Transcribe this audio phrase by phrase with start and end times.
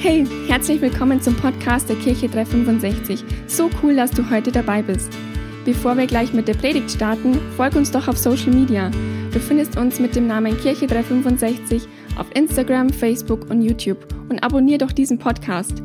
[0.00, 3.24] Hey, herzlich willkommen zum Podcast der Kirche 365.
[3.48, 5.10] So cool, dass du heute dabei bist.
[5.64, 8.92] Bevor wir gleich mit der Predigt starten, folg uns doch auf Social Media.
[9.32, 11.82] Du findest uns mit dem Namen Kirche 365
[12.16, 15.82] auf Instagram, Facebook und YouTube und abonnier doch diesen Podcast.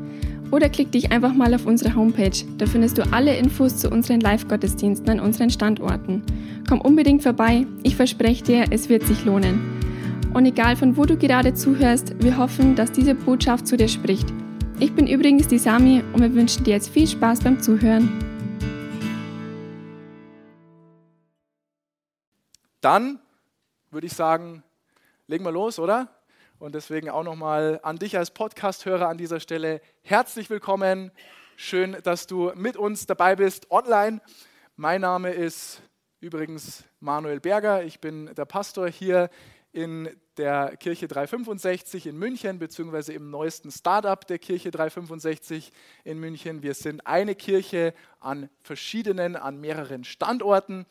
[0.52, 2.45] Oder klick dich einfach mal auf unsere Homepage.
[2.59, 6.21] Da findest du alle Infos zu unseren Live-Gottesdiensten an unseren Standorten.
[6.70, 7.66] Komm unbedingt vorbei.
[7.82, 9.73] Ich verspreche dir, es wird sich lohnen.
[10.34, 14.27] Und egal von wo du gerade zuhörst, wir hoffen, dass diese Botschaft zu dir spricht.
[14.79, 18.09] Ich bin übrigens die Sami und wir wünschen dir jetzt viel Spaß beim Zuhören.
[22.81, 23.20] Dann
[23.91, 24.63] würde ich sagen,
[25.27, 26.09] legen wir los, oder?
[26.58, 31.11] Und deswegen auch nochmal an dich als Podcast-Hörer an dieser Stelle herzlich willkommen.
[31.58, 34.20] Schön, dass du mit uns dabei bist online.
[34.77, 35.84] Mein Name ist
[36.22, 37.84] übrigens Manuel Berger.
[37.84, 39.30] Ich bin der Pastor hier
[39.73, 45.72] in der Kirche 365 in München, beziehungsweise im neuesten Startup der Kirche 365
[46.04, 46.64] in München.
[46.64, 50.86] Wir sind eine Kirche an verschiedenen, an mehreren Standorten.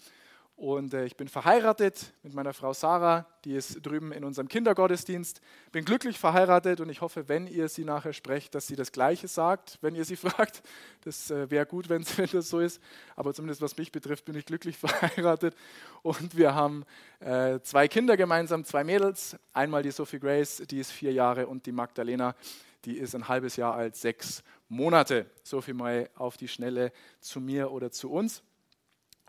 [0.63, 5.41] Und äh, ich bin verheiratet mit meiner Frau Sarah, die ist drüben in unserem Kindergottesdienst.
[5.73, 9.27] Bin glücklich verheiratet und ich hoffe, wenn ihr sie nachher sprecht, dass sie das Gleiche
[9.27, 10.63] sagt, wenn ihr sie fragt.
[11.01, 12.81] Das äh, wäre gut, wenn, das so ist.
[13.17, 15.57] Aber zumindest was mich betrifft, bin ich glücklich verheiratet.
[16.03, 16.85] Und wir haben
[17.19, 19.37] äh, zwei Kinder gemeinsam, zwei Mädels.
[19.53, 22.37] Einmal die Sophie Grace, die ist vier Jahre, und die Magdalena,
[22.85, 25.27] die ist ein halbes Jahr alt, sechs Monate.
[25.43, 28.45] So viel mal auf die Schnelle zu mir oder zu uns.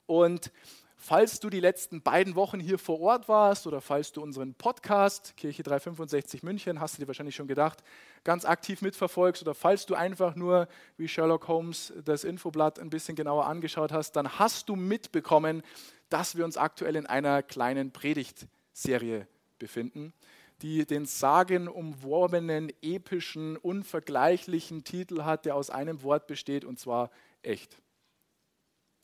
[0.06, 0.52] Und
[1.06, 5.36] Falls du die letzten beiden Wochen hier vor Ort warst oder falls du unseren Podcast
[5.36, 7.84] Kirche 365 München, hast du dir wahrscheinlich schon gedacht,
[8.24, 13.18] ganz aktiv mitverfolgst oder falls du einfach nur wie Sherlock Holmes das Infoblatt ein bisschen
[13.18, 15.62] genauer angeschaut hast, dann hast du mitbekommen,
[16.08, 19.28] dass wir uns aktuell in einer kleinen Predigtserie
[19.60, 20.14] befinden,
[20.62, 27.78] die den sagenumworbenen, epischen, unvergleichlichen Titel hat, der aus einem Wort besteht und zwar echt.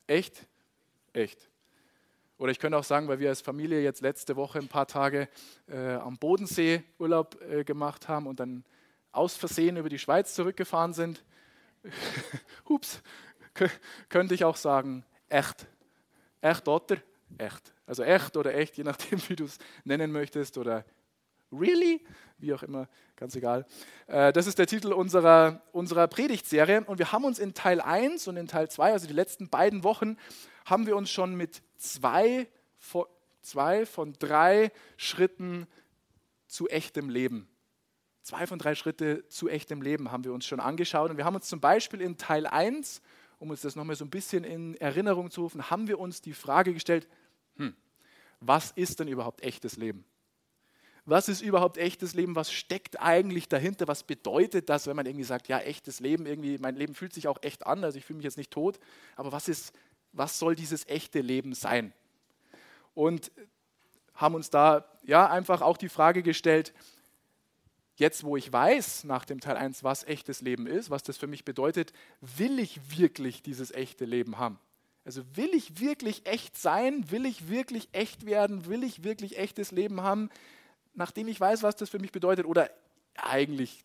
[0.08, 0.48] Echt?
[1.12, 1.49] Echt.
[2.40, 5.28] Oder ich könnte auch sagen, weil wir als Familie jetzt letzte Woche ein paar Tage
[5.68, 8.64] äh, am Bodensee Urlaub äh, gemacht haben und dann
[9.12, 11.24] aus Versehen über die Schweiz zurückgefahren sind.
[12.70, 13.02] Hups,
[14.08, 15.68] könnte ich auch sagen, echt.
[16.40, 16.98] Echt oder
[17.38, 17.74] echt.
[17.86, 20.58] Also echt oder echt, je nachdem, wie du es nennen möchtest.
[20.58, 20.86] Oder
[21.52, 22.02] really,
[22.38, 23.66] wie auch immer, ganz egal.
[24.08, 26.86] Äh, das ist der Titel unserer, unserer Predigtserie.
[26.86, 29.84] Und wir haben uns in Teil 1 und in Teil 2, also die letzten beiden
[29.84, 30.16] Wochen,
[30.70, 32.48] haben wir uns schon mit zwei,
[33.42, 35.68] zwei von drei Schritten
[36.48, 37.48] zu echtem Leben.
[38.22, 41.10] Zwei von drei Schritte zu echtem Leben haben wir uns schon angeschaut.
[41.10, 43.02] Und wir haben uns zum Beispiel in Teil 1,
[43.40, 46.34] um uns das nochmal so ein bisschen in Erinnerung zu rufen, haben wir uns die
[46.34, 47.08] Frage gestellt,
[47.56, 47.76] hm,
[48.40, 50.06] was ist denn überhaupt echtes Leben?
[51.06, 52.36] Was ist überhaupt echtes Leben?
[52.36, 53.88] Was steckt eigentlich dahinter?
[53.88, 57.28] Was bedeutet das, wenn man irgendwie sagt, ja, echtes Leben, irgendwie, mein Leben fühlt sich
[57.28, 58.80] auch echt an, also ich fühle mich jetzt nicht tot,
[59.16, 59.74] aber was ist
[60.12, 61.94] was soll dieses echte Leben sein?
[62.94, 63.32] Und
[64.14, 66.74] haben uns da ja einfach auch die Frage gestellt,
[67.96, 71.28] jetzt wo ich weiß nach dem Teil 1, was echtes Leben ist, was das für
[71.28, 74.60] mich bedeutet, will ich wirklich dieses echte Leben haben?
[75.06, 77.10] Also will ich wirklich echt sein?
[77.10, 78.66] Will ich wirklich echt werden?
[78.66, 80.30] Will ich wirklich echtes Leben haben,
[80.94, 82.46] nachdem ich weiß, was das für mich bedeutet?
[82.46, 82.70] Oder
[83.16, 83.84] eigentlich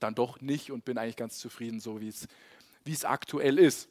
[0.00, 2.08] dann doch nicht und bin eigentlich ganz zufrieden, so wie
[2.92, 3.88] es aktuell ist.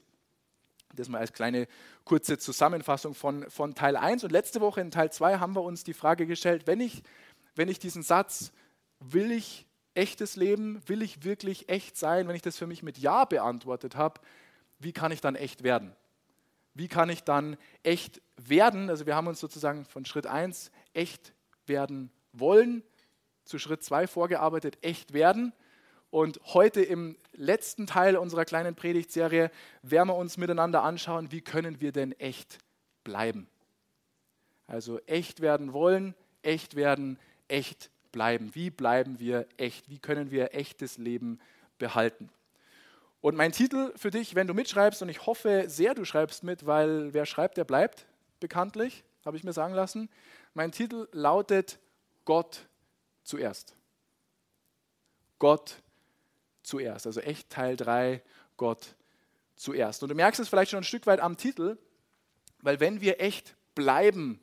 [0.96, 1.68] Das mal als kleine
[2.06, 4.24] kurze Zusammenfassung von, von Teil 1.
[4.24, 7.04] Und letzte Woche in Teil 2 haben wir uns die Frage gestellt, wenn ich,
[7.56, 8.52] wenn ich diesen Satz,
[9.00, 12.98] will ich echtes Leben, will ich wirklich echt sein, wenn ich das für mich mit
[12.98, 14.22] Ja beantwortet habe,
[14.80, 15.96] wie kann ich dann echt werden?
[16.74, 18.90] Wie kann ich dann echt werden?
[18.90, 21.34] Also wir haben uns sozusagen von Schritt 1 echt
[21.66, 22.84] werden wollen,
[23.44, 25.54] zu Schritt 2 vorgearbeitet, echt werden.
[26.10, 29.52] Und heute im letzten Teil unserer kleinen Predigtserie
[29.82, 32.60] werden wir uns miteinander anschauen, wie können wir denn echt
[33.04, 33.48] bleiben.
[34.68, 38.52] Also echt werden wollen, echt werden, echt bleiben.
[38.54, 39.90] Wie bleiben wir echt?
[39.90, 41.40] Wie können wir echtes Leben
[41.78, 42.30] behalten?
[43.20, 46.66] Und mein Titel für dich, wenn du mitschreibst, und ich hoffe sehr, du schreibst mit,
[46.66, 48.06] weil wer schreibt, der bleibt,
[48.40, 50.10] bekanntlich, habe ich mir sagen lassen.
[50.54, 51.80] Mein Titel lautet
[52.24, 52.68] Gott
[53.24, 53.76] zuerst.
[55.40, 55.87] Gott zuerst
[56.68, 57.08] zuerst.
[57.08, 58.22] Also echt Teil 3,
[58.58, 58.96] Gott
[59.56, 60.04] zuerst.
[60.04, 61.78] Und du merkst es vielleicht schon ein Stück weit am Titel,
[62.62, 64.40] weil wenn wir echt bleiben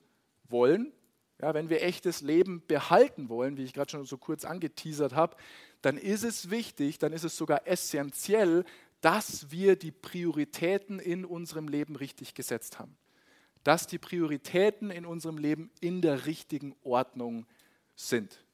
[0.49, 0.93] wollen,
[1.41, 5.37] ja, wenn wir echtes Leben behalten wollen, wie ich gerade schon so kurz angeteasert habe,
[5.83, 8.65] dann ist es wichtig, dann ist es sogar essentiell,
[9.01, 12.97] dass wir die Prioritäten in unserem Leben richtig gesetzt haben.
[13.63, 17.47] Dass die Prioritäten in unserem Leben in der richtigen Ordnung
[17.97, 18.45] sind.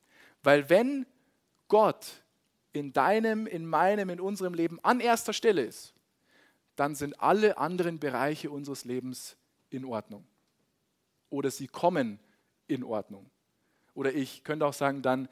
[0.43, 1.07] Weil wenn
[1.69, 2.23] Gott
[2.73, 5.95] in deinem, in meinem, in unserem Leben an erster Stelle ist,
[6.77, 9.37] dann sind alle anderen Bereiche unseres Lebens
[9.71, 10.27] in Ordnung.
[11.29, 12.19] Oder sie kommen
[12.67, 13.31] in Ordnung.
[13.95, 15.29] Oder ich könnte auch sagen, dann,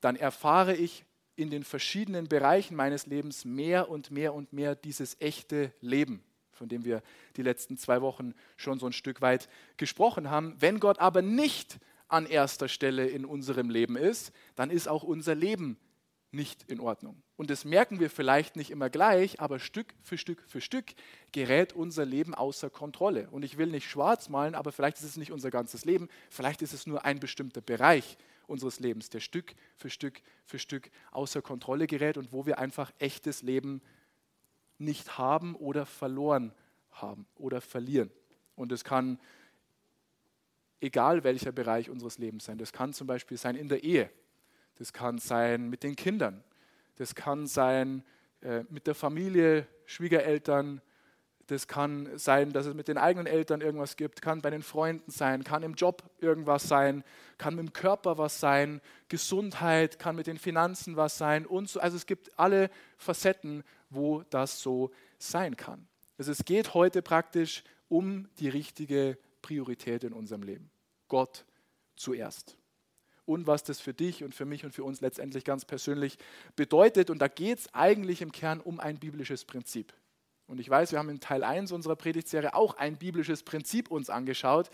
[0.00, 1.04] dann erfahre ich
[1.34, 6.22] in den verschiedenen Bereichen meines Lebens mehr und mehr und mehr dieses echte Leben,
[6.52, 7.02] von dem wir
[7.36, 9.48] die letzten zwei Wochen schon so ein Stück weit
[9.78, 10.54] gesprochen haben.
[10.60, 11.78] Wenn Gott aber nicht
[12.08, 15.78] an erster Stelle in unserem Leben ist, dann ist auch unser Leben
[16.32, 17.22] nicht in Ordnung.
[17.36, 20.86] Und das merken wir vielleicht nicht immer gleich, aber Stück für Stück für Stück
[21.30, 23.28] gerät unser Leben außer Kontrolle.
[23.30, 26.62] Und ich will nicht schwarz malen, aber vielleicht ist es nicht unser ganzes Leben, vielleicht
[26.62, 31.42] ist es nur ein bestimmter Bereich unseres Lebens, der Stück für Stück für Stück außer
[31.42, 33.82] Kontrolle gerät und wo wir einfach echtes Leben
[34.78, 36.52] nicht haben oder verloren
[36.90, 38.10] haben oder verlieren.
[38.56, 39.20] Und es kann
[40.80, 42.58] egal welcher Bereich unseres Lebens sein.
[42.58, 44.10] Das kann zum Beispiel sein in der Ehe
[44.82, 46.42] das kann sein mit den Kindern,
[46.96, 48.02] das kann sein
[48.40, 50.80] äh, mit der Familie, Schwiegereltern,
[51.46, 55.08] das kann sein, dass es mit den eigenen Eltern irgendwas gibt, kann bei den Freunden
[55.08, 57.04] sein, kann im Job irgendwas sein,
[57.38, 61.78] kann mit dem Körper was sein, Gesundheit, kann mit den Finanzen was sein und so.
[61.78, 65.86] Also es gibt alle Facetten, wo das so sein kann.
[66.18, 70.72] Also es geht heute praktisch um die richtige Priorität in unserem Leben.
[71.06, 71.44] Gott
[71.94, 72.56] zuerst
[73.24, 76.18] und was das für dich und für mich und für uns letztendlich ganz persönlich
[76.56, 77.10] bedeutet.
[77.10, 79.92] Und da geht es eigentlich im Kern um ein biblisches Prinzip.
[80.46, 84.10] Und ich weiß, wir haben in Teil 1 unserer Predigtserie auch ein biblisches Prinzip uns
[84.10, 84.70] angeschaut.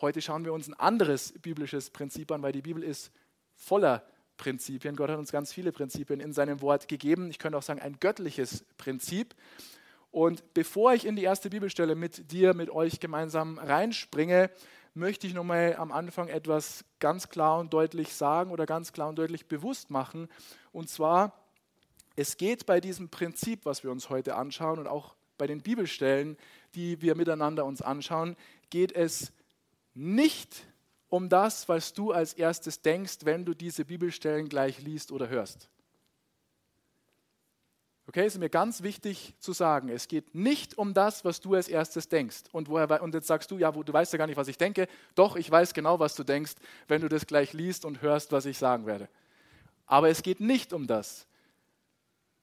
[0.00, 3.10] Heute schauen wir uns ein anderes biblisches Prinzip an, weil die Bibel ist
[3.54, 4.04] voller
[4.36, 4.94] Prinzipien.
[4.94, 7.30] Gott hat uns ganz viele Prinzipien in seinem Wort gegeben.
[7.30, 9.34] Ich könnte auch sagen, ein göttliches Prinzip.
[10.10, 14.50] Und bevor ich in die erste Bibelstelle mit dir, mit euch gemeinsam reinspringe,
[14.94, 19.16] möchte ich nochmal am Anfang etwas ganz klar und deutlich sagen oder ganz klar und
[19.16, 20.28] deutlich bewusst machen.
[20.72, 21.32] Und zwar,
[22.16, 26.36] es geht bei diesem Prinzip, was wir uns heute anschauen und auch bei den Bibelstellen,
[26.74, 28.36] die wir miteinander uns anschauen,
[28.70, 29.32] geht es
[29.94, 30.66] nicht
[31.08, 35.68] um das, was du als erstes denkst, wenn du diese Bibelstellen gleich liest oder hörst.
[38.08, 39.90] Okay, ist mir ganz wichtig zu sagen.
[39.90, 42.44] Es geht nicht um das, was du als erstes denkst.
[42.52, 44.88] Und, woher, und jetzt sagst du, ja, du weißt ja gar nicht, was ich denke.
[45.14, 46.54] Doch, ich weiß genau, was du denkst,
[46.86, 49.10] wenn du das gleich liest und hörst, was ich sagen werde.
[49.84, 51.26] Aber es geht nicht um das,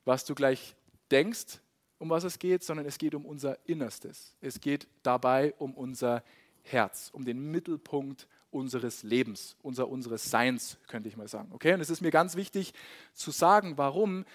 [0.03, 0.75] was du gleich
[1.09, 1.59] denkst,
[1.97, 4.35] um was es geht, sondern es geht um unser Innerstes.
[4.41, 6.23] Es geht dabei um unser
[6.62, 11.50] Herz, um den Mittelpunkt unseres Lebens, unser, unseres Seins, könnte ich mal sagen.
[11.53, 12.73] Okay, und es ist mir ganz wichtig
[13.13, 14.25] zu sagen, warum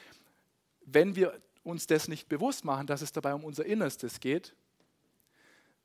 [0.95, 4.55] wenn wir uns das nicht bewusst machen, dass es dabei um unser Innerstes geht,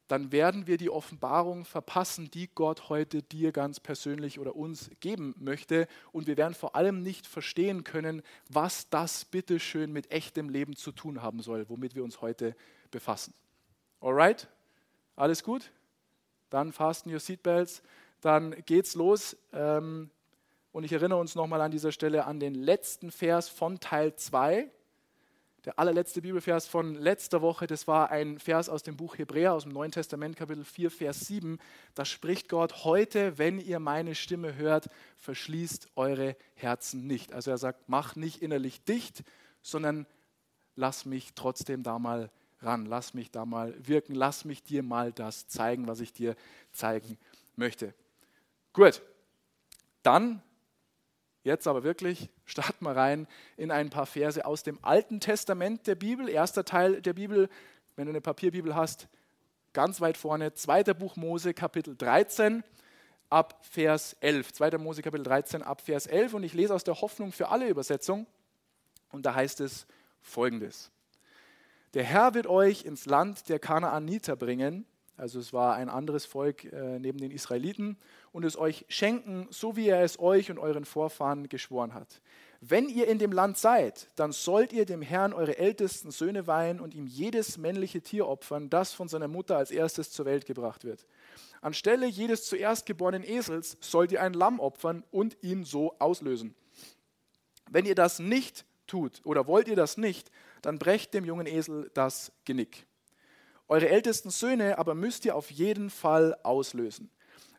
[0.07, 5.33] dann werden wir die Offenbarung verpassen, die Gott heute dir ganz persönlich oder uns geben
[5.39, 5.87] möchte.
[6.11, 10.91] Und wir werden vor allem nicht verstehen können, was das bitteschön mit echtem Leben zu
[10.91, 12.55] tun haben soll, womit wir uns heute
[12.91, 13.33] befassen.
[13.99, 14.47] Alright?
[15.15, 15.71] Alles gut?
[16.51, 17.81] Dann fasten your seatbelts.
[18.21, 19.35] Dann geht's los.
[19.53, 20.11] Ähm,
[20.71, 24.69] und ich erinnere uns nochmal an dieser Stelle an den letzten Vers von Teil 2
[25.65, 29.63] der allerletzte Bibelvers von letzter Woche, das war ein Vers aus dem Buch Hebräer, aus
[29.63, 31.57] dem Neuen Testament, Kapitel 4, Vers 7.
[31.95, 37.33] Da spricht Gott, heute, wenn ihr meine Stimme hört, verschließt eure Herzen nicht.
[37.33, 39.23] Also er sagt, mach nicht innerlich dicht,
[39.63, 40.05] sondern
[40.75, 42.29] lass mich trotzdem da mal
[42.61, 46.35] ran, lass mich da mal wirken, lass mich dir mal das zeigen, was ich dir
[46.73, 47.17] zeigen
[47.55, 47.95] möchte.
[48.71, 49.01] Gut,
[50.03, 50.43] dann
[51.45, 55.93] Jetzt aber wirklich, starten wir rein in ein paar Verse aus dem Alten Testament der
[55.93, 57.49] Bibel, erster Teil der Bibel,
[57.95, 59.07] wenn du eine Papierbibel hast,
[59.71, 62.63] ganz weit vorne, zweiter Buch Mose, Kapitel 13,
[63.29, 64.53] ab Vers 11.
[64.53, 66.33] Zweiter Mose, Kapitel 13, ab Vers 11.
[66.33, 68.25] Und ich lese aus der Hoffnung für alle Übersetzung.
[69.11, 69.85] Und da heißt es
[70.23, 70.89] folgendes.
[71.93, 74.87] Der Herr wird euch ins Land der Kanaaniter bringen,
[75.17, 77.97] also es war ein anderes Volk äh, neben den Israeliten,
[78.31, 82.21] und es euch schenken, so wie er es euch und euren Vorfahren geschworen hat.
[82.59, 86.79] Wenn ihr in dem Land seid, dann sollt ihr dem Herrn eure ältesten Söhne weihen
[86.79, 90.83] und ihm jedes männliche Tier opfern, das von seiner Mutter als erstes zur Welt gebracht
[90.83, 91.05] wird.
[91.61, 96.55] Anstelle jedes zuerst geborenen Esels sollt ihr ein Lamm opfern und ihn so auslösen.
[97.69, 100.31] Wenn ihr das nicht tut oder wollt ihr das nicht,
[100.61, 102.85] dann brecht dem jungen Esel das Genick.
[103.67, 107.09] Eure ältesten Söhne aber müsst ihr auf jeden Fall auslösen.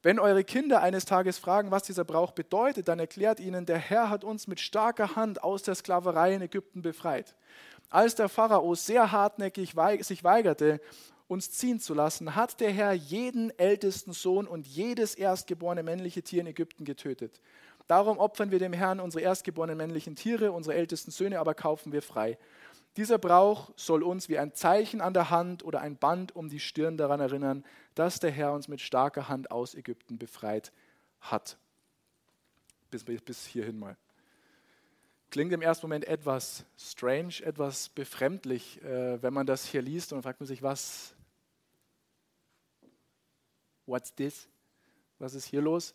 [0.02, 4.08] Wenn eure Kinder eines Tages fragen, was dieser Brauch bedeutet, dann erklärt ihnen, der Herr
[4.08, 7.34] hat uns mit starker Hand aus der Sklaverei in Ägypten befreit.
[7.90, 10.80] Als der Pharao sehr hartnäckig sich weigerte,
[11.26, 16.40] uns ziehen zu lassen, hat der Herr jeden ältesten Sohn und jedes erstgeborene männliche Tier
[16.40, 17.40] in Ägypten getötet.
[17.88, 22.02] Darum opfern wir dem Herrn unsere erstgeborenen männlichen Tiere, unsere ältesten Söhne aber kaufen wir
[22.02, 22.38] frei.
[22.96, 26.60] Dieser Brauch soll uns wie ein Zeichen an der Hand oder ein Band um die
[26.60, 30.72] Stirn daran erinnern, dass der Herr uns mit starker Hand aus Ägypten befreit
[31.20, 31.58] hat.
[32.90, 33.96] Bis, bis hierhin mal.
[35.30, 40.22] Klingt im ersten Moment etwas strange, etwas befremdlich, äh, wenn man das hier liest und
[40.22, 41.14] fragt man sich, was,
[43.84, 44.48] what's this?
[45.18, 45.94] Was ist hier los?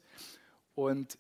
[0.76, 1.18] Und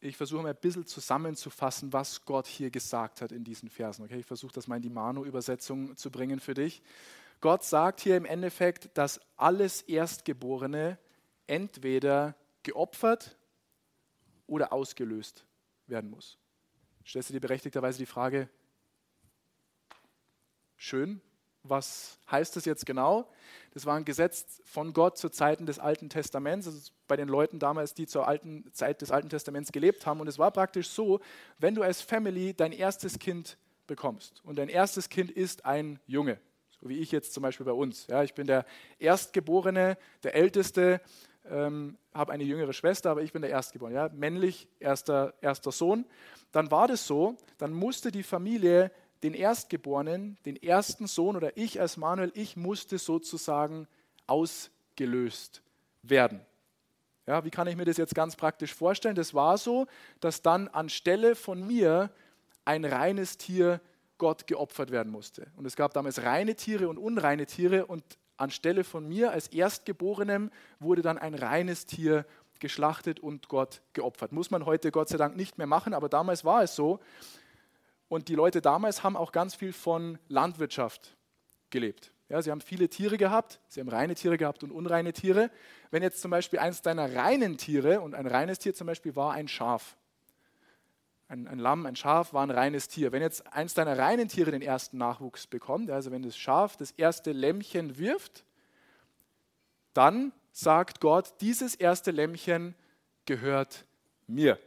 [0.00, 4.04] ich versuche mal ein bisschen zusammenzufassen, was Gott hier gesagt hat in diesen Versen.
[4.04, 6.82] Okay, ich versuche das mal in die Mano-Übersetzung zu bringen für dich.
[7.40, 10.98] Gott sagt hier im Endeffekt, dass alles Erstgeborene
[11.46, 13.36] entweder geopfert
[14.46, 15.44] oder ausgelöst
[15.86, 16.38] werden muss.
[17.06, 18.48] Stellst du dir berechtigterweise die Frage,
[20.76, 21.20] schön,
[21.62, 23.28] was heißt das jetzt genau?
[23.72, 27.58] Das war ein Gesetz von Gott zu Zeiten des Alten Testaments, also bei den Leuten
[27.58, 30.20] damals, die zur alten Zeit des Alten Testaments gelebt haben.
[30.20, 31.20] Und es war praktisch so,
[31.58, 36.38] wenn du als Family dein erstes Kind bekommst und dein erstes Kind ist ein Junge,
[36.80, 38.06] so wie ich jetzt zum Beispiel bei uns.
[38.06, 38.64] Ja, ich bin der
[38.98, 41.00] Erstgeborene, der Älteste,
[41.48, 46.04] ähm, habe eine jüngere Schwester, aber ich bin der Erstgeborene, ja, männlich, erster, erster Sohn.
[46.52, 48.90] Dann war das so, dann musste die Familie
[49.22, 53.86] den Erstgeborenen, den ersten Sohn oder ich als Manuel, ich musste sozusagen
[54.26, 55.62] ausgelöst
[56.02, 56.40] werden.
[57.26, 59.14] Ja, wie kann ich mir das jetzt ganz praktisch vorstellen?
[59.14, 59.86] Das war so,
[60.20, 62.10] dass dann anstelle von mir
[62.64, 63.80] ein reines Tier
[64.18, 65.46] Gott geopfert werden musste.
[65.56, 68.02] Und es gab damals reine Tiere und unreine Tiere und
[68.36, 72.26] anstelle von mir als Erstgeborenem wurde dann ein reines Tier
[72.58, 74.32] geschlachtet und Gott geopfert.
[74.32, 77.00] Muss man heute Gott sei Dank nicht mehr machen, aber damals war es so.
[78.10, 81.16] Und die Leute damals haben auch ganz viel von Landwirtschaft
[81.70, 82.12] gelebt.
[82.28, 85.48] Ja, sie haben viele Tiere gehabt, sie haben reine Tiere gehabt und unreine Tiere.
[85.92, 89.32] Wenn jetzt zum Beispiel eins deiner reinen Tiere, und ein reines Tier zum Beispiel war
[89.32, 89.96] ein Schaf,
[91.28, 93.12] ein, ein, Lamm, ein Schaf war ein reines Tier.
[93.12, 96.90] Wenn jetzt eins deiner reinen Tiere den ersten Nachwuchs bekommt, also wenn das Schaf das
[96.90, 98.44] erste Lämmchen wirft,
[99.94, 102.74] dann sagt Gott, dieses erste Lämmchen
[103.24, 103.84] gehört
[104.26, 104.58] mir.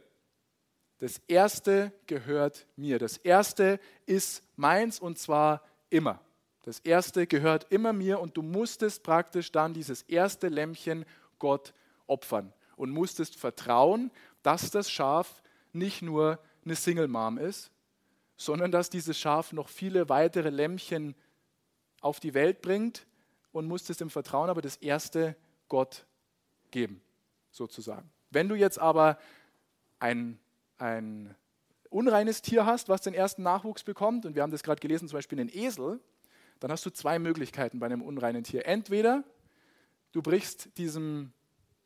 [1.04, 2.98] Das erste gehört mir.
[2.98, 6.18] Das erste ist meins und zwar immer.
[6.62, 11.04] Das erste gehört immer mir und du musstest praktisch dann dieses erste Lämmchen
[11.38, 11.74] Gott
[12.06, 14.10] opfern und musstest vertrauen,
[14.42, 15.42] dass das Schaf
[15.74, 17.70] nicht nur eine Single Mom ist,
[18.38, 21.14] sondern dass dieses Schaf noch viele weitere Lämmchen
[22.00, 23.06] auf die Welt bringt
[23.52, 25.36] und musstest im Vertrauen aber das erste
[25.68, 26.06] Gott
[26.70, 27.02] geben,
[27.50, 28.10] sozusagen.
[28.30, 29.18] Wenn du jetzt aber
[29.98, 30.38] ein
[30.78, 31.34] ein
[31.90, 35.16] unreines Tier hast, was den ersten Nachwuchs bekommt, und wir haben das gerade gelesen, zum
[35.16, 36.00] Beispiel einen Esel,
[36.60, 38.66] dann hast du zwei Möglichkeiten bei einem unreinen Tier.
[38.66, 39.24] Entweder
[40.12, 41.32] du brichst diesem,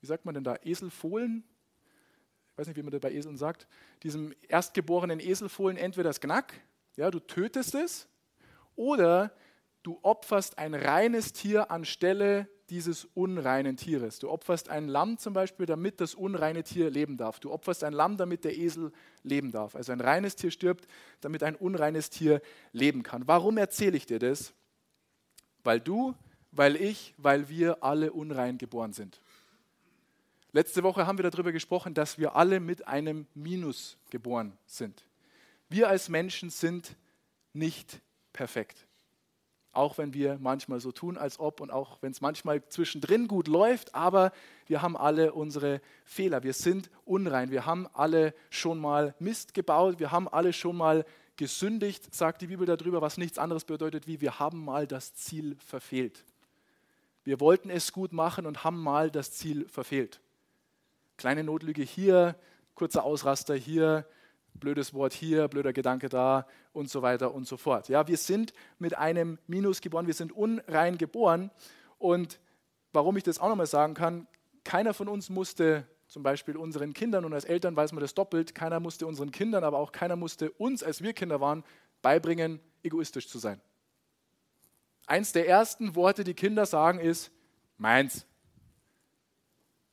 [0.01, 1.45] wie sagt man denn da, Eselfohlen,
[2.51, 3.67] ich weiß nicht, wie man das bei Eseln sagt,
[4.03, 6.55] diesem erstgeborenen Eselfohlen entweder das Knack,
[6.97, 8.09] ja, du tötest es,
[8.77, 9.33] oder
[9.83, 14.19] du opferst ein reines Tier anstelle dieses unreinen Tieres.
[14.19, 17.41] Du opferst ein Lamm zum Beispiel, damit das unreine Tier leben darf.
[17.41, 19.75] Du opferst ein Lamm, damit der Esel leben darf.
[19.75, 20.87] Also ein reines Tier stirbt,
[21.21, 23.27] damit ein unreines Tier leben kann.
[23.27, 24.53] Warum erzähle ich dir das?
[25.65, 26.15] Weil du,
[26.51, 29.21] weil ich, weil wir alle unrein geboren sind.
[30.53, 35.05] Letzte Woche haben wir darüber gesprochen, dass wir alle mit einem Minus geboren sind.
[35.69, 36.97] Wir als Menschen sind
[37.53, 38.01] nicht
[38.33, 38.88] perfekt.
[39.79, 43.47] Auch wenn wir manchmal so tun, als ob und auch wenn es manchmal zwischendrin gut
[43.47, 44.33] läuft, aber
[44.67, 46.43] wir haben alle unsere Fehler.
[46.43, 47.53] Wir sind unrein.
[47.53, 50.01] Wir haben alle schon mal Mist gebaut.
[50.01, 51.05] Wir haben alle schon mal
[51.37, 55.57] gesündigt, sagt die Bibel darüber, was nichts anderes bedeutet wie wir haben mal das Ziel
[55.65, 56.25] verfehlt.
[57.23, 60.21] Wir wollten es gut machen und haben mal das Ziel verfehlt.
[61.17, 62.35] Kleine Notlüge hier,
[62.75, 64.09] kurzer Ausraster hier,
[64.59, 67.89] blödes Wort hier, blöder Gedanke da und so weiter und so fort.
[67.89, 71.51] Ja, wir sind mit einem Minus geboren, wir sind unrein geboren
[71.99, 72.41] und
[72.93, 74.27] warum ich das auch nochmal sagen kann,
[74.65, 78.55] keiner von uns musste zum Beispiel unseren Kindern und als Eltern weiß man das doppelt,
[78.55, 81.65] keiner musste unseren Kindern, aber auch keiner musste uns, als wir Kinder waren,
[82.03, 83.61] beibringen, egoistisch zu sein.
[85.07, 87.31] Eins der ersten Worte, die Kinder sagen, ist
[87.77, 88.27] meins.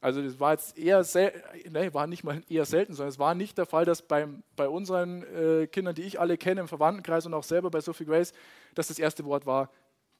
[0.06, 3.34] Also das war jetzt eher selten, nee, war nicht mal eher selten, sondern es war
[3.34, 7.26] nicht der Fall, dass beim, bei unseren äh, Kindern, die ich alle kenne im Verwandtenkreis
[7.26, 8.32] und auch selber bei Sophie Grace,
[8.76, 9.72] dass das erste Wort war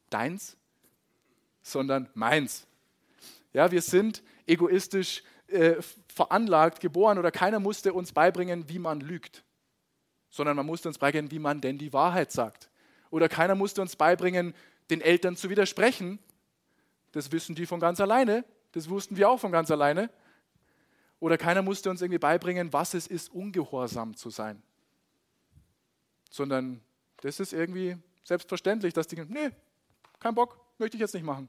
[0.10, 0.58] deins,
[1.62, 2.66] sondern meins.
[3.54, 5.76] Ja, wir sind egoistisch äh,
[6.08, 9.44] veranlagt, geboren oder keiner musste uns beibringen, wie man lügt,
[10.32, 12.72] sondern man musste uns beibringen, wie man denn die Wahrheit sagt.
[13.12, 14.56] Oder keiner musste uns beibringen,
[14.90, 16.18] den Eltern zu widersprechen.
[17.12, 18.46] Das wissen die von ganz alleine.
[18.76, 20.10] Das wussten wir auch von ganz alleine.
[21.22, 24.62] Oder keiner musste uns irgendwie beibringen, was es ist, ungehorsam zu sein.
[26.30, 26.82] Sondern
[27.22, 29.52] das ist irgendwie selbstverständlich, dass die, nee,
[30.20, 31.48] kein Bock, möchte ich jetzt nicht machen.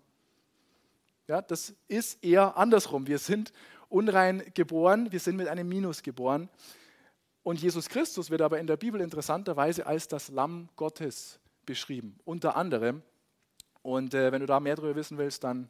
[1.26, 3.08] Ja, das ist eher andersrum.
[3.08, 3.52] Wir sind
[3.88, 6.48] unrein geboren, wir sind mit einem Minus geboren.
[7.42, 12.54] Und Jesus Christus wird aber in der Bibel interessanterweise als das Lamm Gottes beschrieben, unter
[12.54, 13.02] anderem.
[13.82, 15.68] Und äh, wenn du da mehr darüber wissen willst, dann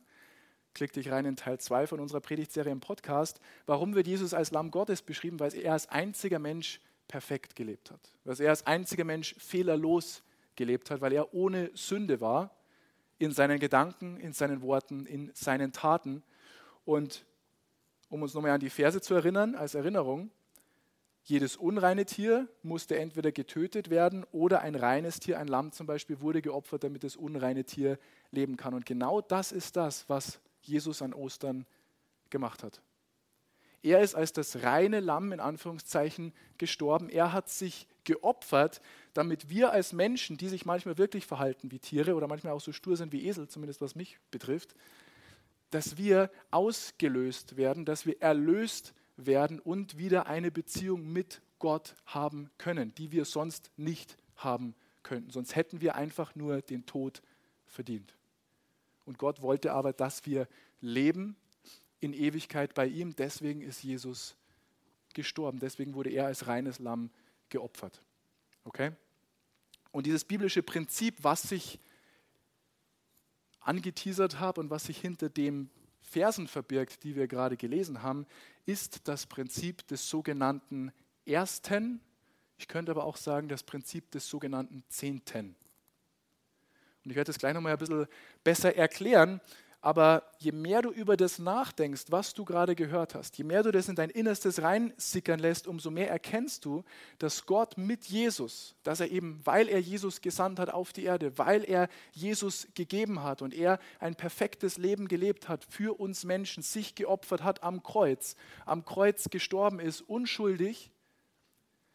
[0.77, 3.41] klick dich rein in Teil 2 von unserer Predigtserie im Podcast.
[3.65, 5.41] Warum wird Jesus als Lamm Gottes beschrieben?
[5.41, 8.01] Weil er als einziger Mensch perfekt gelebt hat.
[8.25, 10.23] Weil er als einziger Mensch fehlerlos
[10.55, 12.55] gelebt hat, weil er ohne Sünde war
[13.19, 16.23] in seinen Gedanken, in seinen Worten, in seinen Taten.
[16.85, 17.25] Und
[18.11, 20.31] um uns nochmal an die Verse zu erinnern, als Erinnerung,
[21.23, 26.21] jedes unreine Tier musste entweder getötet werden oder ein reines Tier, ein Lamm zum Beispiel,
[26.21, 27.99] wurde geopfert, damit das unreine Tier
[28.31, 28.75] leben kann.
[28.75, 31.67] Und genau das ist das, was Jesus an Ostern
[32.31, 32.81] gemacht hat.
[33.83, 37.09] Er ist als das reine Lamm in Anführungszeichen gestorben.
[37.09, 38.81] Er hat sich geopfert,
[39.15, 42.73] damit wir als Menschen, die sich manchmal wirklich verhalten wie Tiere oder manchmal auch so
[42.73, 44.75] stur sind wie Esel, zumindest was mich betrifft,
[45.71, 52.51] dass wir ausgelöst werden, dass wir erlöst werden und wieder eine Beziehung mit Gott haben
[52.59, 55.31] können, die wir sonst nicht haben könnten.
[55.31, 57.23] Sonst hätten wir einfach nur den Tod
[57.67, 58.17] verdient.
[59.07, 60.47] Und Gott wollte aber, dass wir
[60.81, 61.37] leben
[62.01, 63.17] in Ewigkeit bei ihm.
[63.17, 64.37] Deswegen ist Jesus
[65.15, 65.59] gestorben.
[65.59, 67.11] Deswegen wurde er als reines Lamm
[67.49, 68.03] geopfert.
[68.65, 68.93] Okay?
[69.93, 71.81] Und dieses biblische Prinzip, was ich
[73.61, 75.71] angeteasert habe und was sich hinter den
[76.03, 78.27] Versen verbirgt, die wir gerade gelesen haben,
[78.65, 80.93] ist das Prinzip des sogenannten
[81.25, 82.01] Ersten.
[82.59, 85.57] Ich könnte aber auch sagen, das Prinzip des sogenannten Zehnten.
[87.07, 88.09] Und ich werde das gleich nochmal ein bisschen
[88.43, 89.41] besser erklären.
[89.81, 93.71] Aber je mehr du über das nachdenkst, was du gerade gehört hast, je mehr du
[93.71, 96.83] das in dein Innerstes reinsickern lässt, umso mehr erkennst du,
[97.21, 101.39] dass Gott mit Jesus, dass er eben, weil er Jesus gesandt hat auf die Erde,
[101.39, 106.65] weil er Jesus gegeben hat und er ein perfektes Leben gelebt hat für uns Menschen,
[106.65, 110.91] sich geopfert hat am Kreuz, am Kreuz gestorben ist, unschuldig,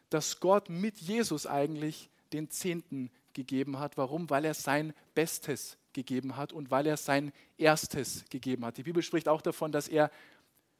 [0.08, 3.96] dass Gott mit Jesus eigentlich den Zehnten gegeben hat.
[3.96, 4.30] Warum?
[4.30, 8.76] Weil er sein Bestes gegeben hat und weil er sein Erstes gegeben hat.
[8.76, 10.10] Die Bibel spricht auch davon, dass er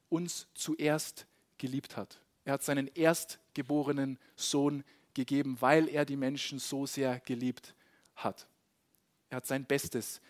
[0.09, 1.27] uns zuerst
[1.59, 2.21] geliebt hat.
[2.45, 4.85] Er hat seinen erstgeborenen Sohn
[5.15, 7.75] gegeben, weil er die Menschen so sehr geliebt
[8.17, 8.47] hat.
[9.31, 10.21] Er hat sein Bestes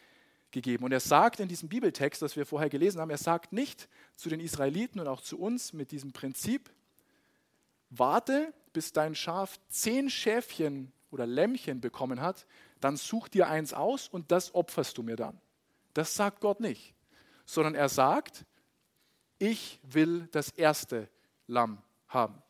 [0.50, 0.84] gegeben.
[0.84, 4.28] Und er sagt in diesem Bibeltext, das wir vorher gelesen haben, er sagt nicht zu
[4.28, 6.70] den Israeliten und auch zu uns mit diesem Prinzip,
[7.90, 12.46] warte, bis dein Schaf zehn Schäfchen oder Lämmchen bekommen hat,
[12.80, 15.40] dann such dir eins aus und das opferst du mir dann.
[15.94, 16.94] Das sagt Gott nicht,
[17.44, 18.44] sondern er sagt,
[19.38, 21.08] ich will das erste
[21.46, 22.42] Lamm haben.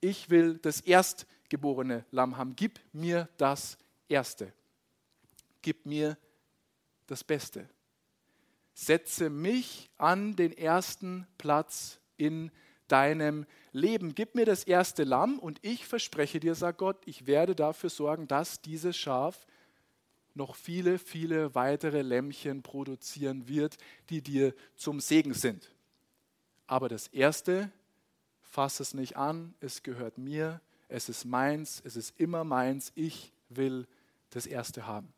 [0.00, 2.54] Ich will das erstgeborene Lamm haben.
[2.54, 3.78] Gib mir das
[4.08, 4.52] Erste.
[5.62, 6.18] Gib mir
[7.06, 7.68] das Beste.
[8.74, 12.50] Setze mich an den ersten Platz in
[12.88, 13.46] deinem
[13.76, 14.14] Leben.
[14.14, 18.26] Gib mir das erste Lamm und ich verspreche dir, sagt Gott, ich werde dafür sorgen,
[18.26, 19.46] dass dieses Schaf
[20.34, 23.76] noch viele, viele weitere Lämmchen produzieren wird,
[24.10, 25.70] die dir zum Segen sind.
[26.66, 27.70] Aber das erste,
[28.42, 33.32] fass es nicht an, es gehört mir, es ist meins, es ist immer meins, ich
[33.48, 33.86] will
[34.30, 35.12] das erste haben.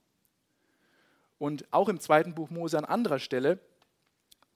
[1.38, 3.60] Und auch im zweiten Buch Mose an anderer Stelle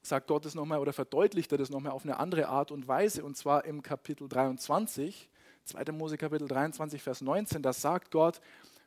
[0.02, 3.24] sagt Gott es nochmal oder verdeutlicht er das nochmal auf eine andere Art und Weise,
[3.24, 5.30] und zwar im Kapitel 23,
[5.64, 5.92] 2.
[5.92, 8.40] Mose Kapitel 23, Vers 19, da sagt Gott,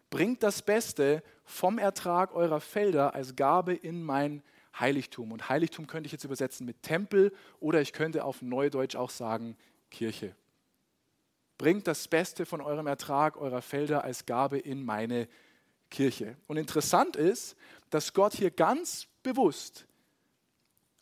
[0.10, 4.43] bringt das Beste vom Ertrag eurer Felder als Gabe in mein
[4.78, 5.32] Heiligtum.
[5.32, 9.56] Und Heiligtum könnte ich jetzt übersetzen mit Tempel oder ich könnte auf Neudeutsch auch sagen
[9.89, 10.36] Kirche.
[11.58, 15.30] Bringt das Beste von eurem Ertrag eurer Felder als Gabe in meine
[15.89, 16.36] Kirche.
[16.47, 17.56] Und interessant ist,
[17.89, 19.88] dass Gott hier ganz bewusst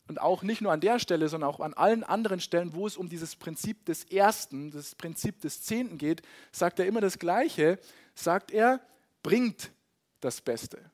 [0.08, 2.98] und auch nicht nur an der Stelle, sondern auch an allen anderen Stellen, wo es
[2.98, 7.80] um dieses Prinzip des Ersten, das Prinzip des Zehnten geht, sagt er immer das Gleiche.
[8.16, 8.82] Sagt er,
[9.22, 9.72] bringt
[10.20, 10.92] das Beste.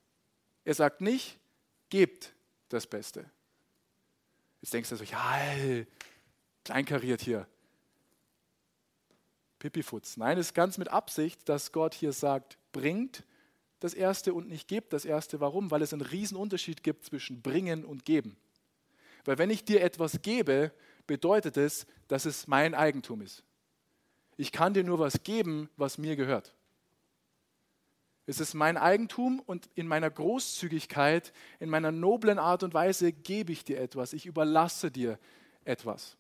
[0.63, 1.39] Er sagt nicht,
[1.89, 2.33] gebt
[2.69, 3.25] das Beste.
[4.61, 5.83] Jetzt denkst du so, ja,
[6.63, 7.47] kleinkariert hier.
[9.57, 10.17] Pipifutz.
[10.17, 13.23] Nein, es ist ganz mit Absicht, dass Gott hier sagt, bringt
[13.79, 15.39] das Erste und nicht gebt das Erste.
[15.39, 15.71] Warum?
[15.71, 18.37] Weil es einen Unterschied gibt zwischen bringen und geben.
[19.29, 20.71] Weil wenn ich dir etwas gebe,
[21.05, 23.43] bedeutet es, dass es mein Eigentum ist.
[24.37, 26.55] Ich kann dir nur was geben, was mir gehört.
[28.25, 33.51] Es ist mein Eigentum und in meiner Großzügigkeit, in meiner noblen Art und Weise gebe
[33.51, 34.13] ich dir etwas.
[34.13, 35.19] Ich überlasse dir
[35.63, 36.17] etwas.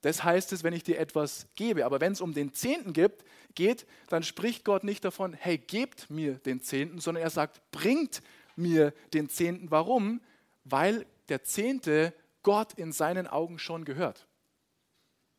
[0.00, 1.86] Das heißt es, wenn ich dir etwas gebe.
[1.86, 6.10] Aber wenn es um den Zehnten gibt, geht, dann spricht Gott nicht davon, hey, gebt
[6.10, 8.22] mir den Zehnten, sondern er sagt, bringt
[8.56, 9.70] mir den Zehnten.
[9.70, 10.20] Warum?
[10.64, 14.26] Weil der Zehnte Gott in seinen Augen schon gehört.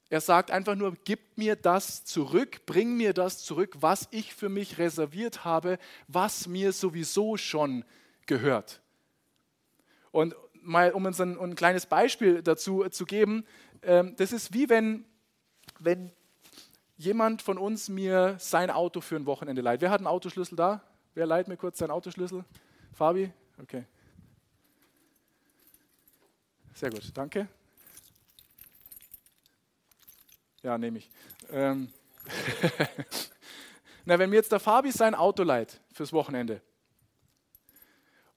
[0.10, 4.50] Er sagt einfach nur, gib mir das zurück, bring mir das zurück, was ich für
[4.50, 7.84] mich reserviert habe, was mir sowieso schon
[8.28, 8.82] gehört.
[10.12, 13.46] Und mal, um uns ein, ein kleines Beispiel dazu zu geben,
[13.82, 15.06] ähm, das ist wie wenn,
[15.80, 16.12] wenn
[16.96, 19.82] jemand von uns mir sein Auto für ein Wochenende leiht.
[19.82, 20.84] Wer hat einen Autoschlüssel da?
[21.16, 22.46] Wer leiht mir kurz seinen Autoschlüssel?
[22.94, 23.32] Fabi?
[23.62, 23.86] Okay.
[26.76, 27.48] Sehr gut, danke.
[30.64, 31.10] Ja, nehme ich.
[31.52, 31.92] Ähm
[34.06, 36.62] Na, wenn mir jetzt der Fabi sein Auto leiht fürs Wochenende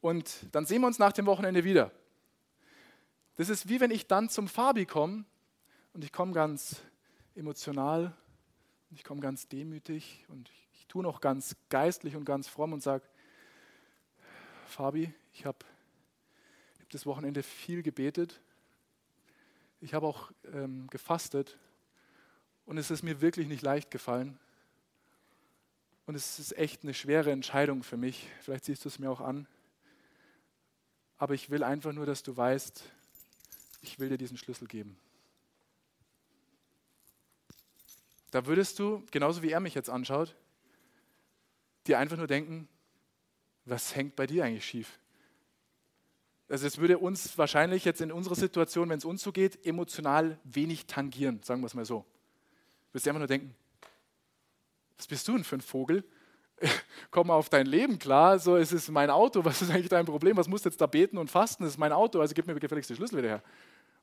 [0.01, 1.91] und dann sehen wir uns nach dem Wochenende wieder.
[3.37, 5.25] Das ist wie wenn ich dann zum Fabi komme
[5.95, 6.83] und ich komme ganz
[7.35, 8.15] emotional
[8.91, 12.73] und ich komme ganz demütig und ich, ich tue noch ganz geistlich und ganz fromm
[12.73, 13.05] und sage,
[14.67, 15.76] Fabi, ich habe hab
[16.97, 18.41] das Wochenende viel gebetet,
[19.83, 21.59] ich habe auch ähm, gefastet
[22.65, 24.39] und es ist mir wirklich nicht leicht gefallen.
[26.07, 28.31] Und es ist echt eine schwere Entscheidung für mich.
[28.41, 29.47] Vielleicht siehst du es mir auch an.
[31.19, 32.83] Aber ich will einfach nur, dass du weißt,
[33.83, 34.97] ich will dir diesen Schlüssel geben.
[38.31, 40.35] Da würdest du, genauso wie er mich jetzt anschaut,
[41.87, 42.69] dir einfach nur denken,
[43.67, 44.99] was hängt bei dir eigentlich schief?
[46.49, 50.39] Also es würde uns wahrscheinlich jetzt in unserer Situation, wenn es uns so geht, emotional
[50.45, 52.05] wenig tangieren, sagen wir es mal so.
[52.89, 53.55] Du wirst einfach nur denken,
[54.97, 56.05] was bist du denn für ein Vogel?
[57.11, 60.07] Komm mal auf dein Leben klar, so es ist mein Auto, was ist eigentlich dein
[60.07, 60.37] Problem?
[60.37, 61.65] Was musst du jetzt da beten und fasten?
[61.65, 63.43] Das ist mein Auto, also gib mir gefälligst den Schlüssel wieder her.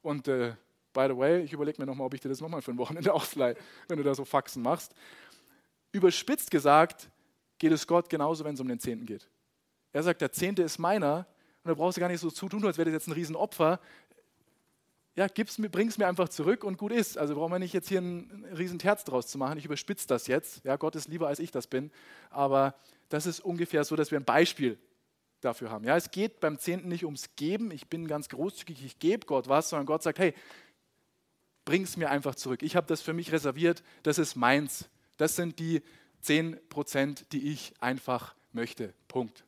[0.01, 0.53] Und äh,
[0.91, 3.13] by the way, ich überlege mir nochmal, ob ich dir das nochmal für ein Wochenende
[3.13, 3.55] ausleihe,
[3.87, 4.93] wenn du da so Faxen machst.
[5.93, 7.09] Überspitzt gesagt
[7.57, 9.29] geht es Gott genauso, wenn es um den Zehnten geht.
[9.93, 11.25] Er sagt, der Zehnte ist meiner
[11.63, 13.79] und da brauchst du gar nicht so zu tun, als wäre das jetzt ein Riesenopfer.
[15.15, 17.17] Ja, gib's mir, bring's mir einfach zurück und gut ist.
[17.17, 19.57] Also brauchen wir nicht jetzt hier ein, ein Riesenterz draus zu machen.
[19.59, 20.65] Ich überspitze das jetzt.
[20.65, 21.91] Ja, Gott ist lieber, als ich das bin.
[22.31, 22.75] Aber
[23.09, 24.77] das ist ungefähr so, dass wir ein Beispiel
[25.39, 25.85] dafür haben.
[25.85, 27.71] Ja, es geht beim Zehnten nicht ums Geben.
[27.71, 30.33] Ich bin ganz großzügig, ich gebe Gott was, sondern Gott sagt, hey,
[31.63, 32.63] bring es mir einfach zurück.
[32.63, 33.83] Ich habe das für mich reserviert.
[34.01, 34.89] Das ist meins.
[35.17, 35.81] Das sind die
[36.21, 38.93] 10 Prozent, die ich einfach möchte.
[39.07, 39.45] Punkt.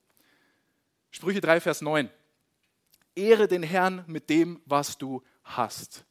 [1.16, 2.10] Sprüche 3, Vers 9.
[3.16, 6.04] Ehre den Herrn mit dem, was du hast.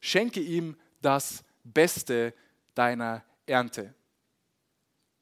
[0.00, 2.34] Schenke ihm das Beste
[2.74, 3.94] deiner Ernte.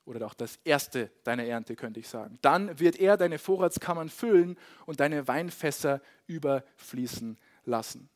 [0.07, 2.40] Oder auch das Erste deiner Ernte, könnte ich sagen.
[2.42, 8.11] Dann wird er deine Vorratskammern füllen und deine Weinfässer überfließen lassen.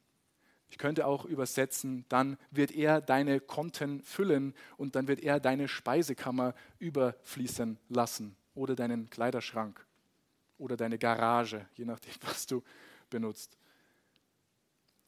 [0.70, 5.68] Ich könnte auch übersetzen, dann wird er deine Konten füllen und dann wird er deine
[5.68, 9.86] Speisekammer überfließen lassen oder deinen Kleiderschrank
[10.62, 12.62] oder deine Garage, je nachdem, was du
[13.10, 13.58] benutzt.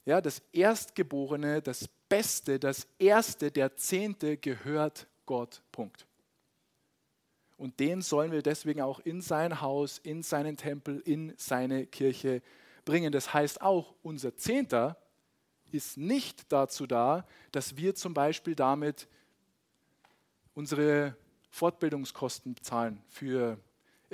[0.04, 5.62] Ja, das Erstgeborene, das Beste, das Erste, der Zehnte gehört Gott.
[5.72, 6.06] Punkt.
[7.56, 12.42] Und den sollen wir deswegen auch in sein Haus, in seinen Tempel, in seine Kirche
[12.84, 13.12] bringen.
[13.12, 14.98] Das heißt auch, unser Zehnter
[15.70, 19.08] ist nicht dazu da, dass wir zum Beispiel damit
[20.54, 21.16] unsere
[21.50, 23.58] Fortbildungskosten bezahlen für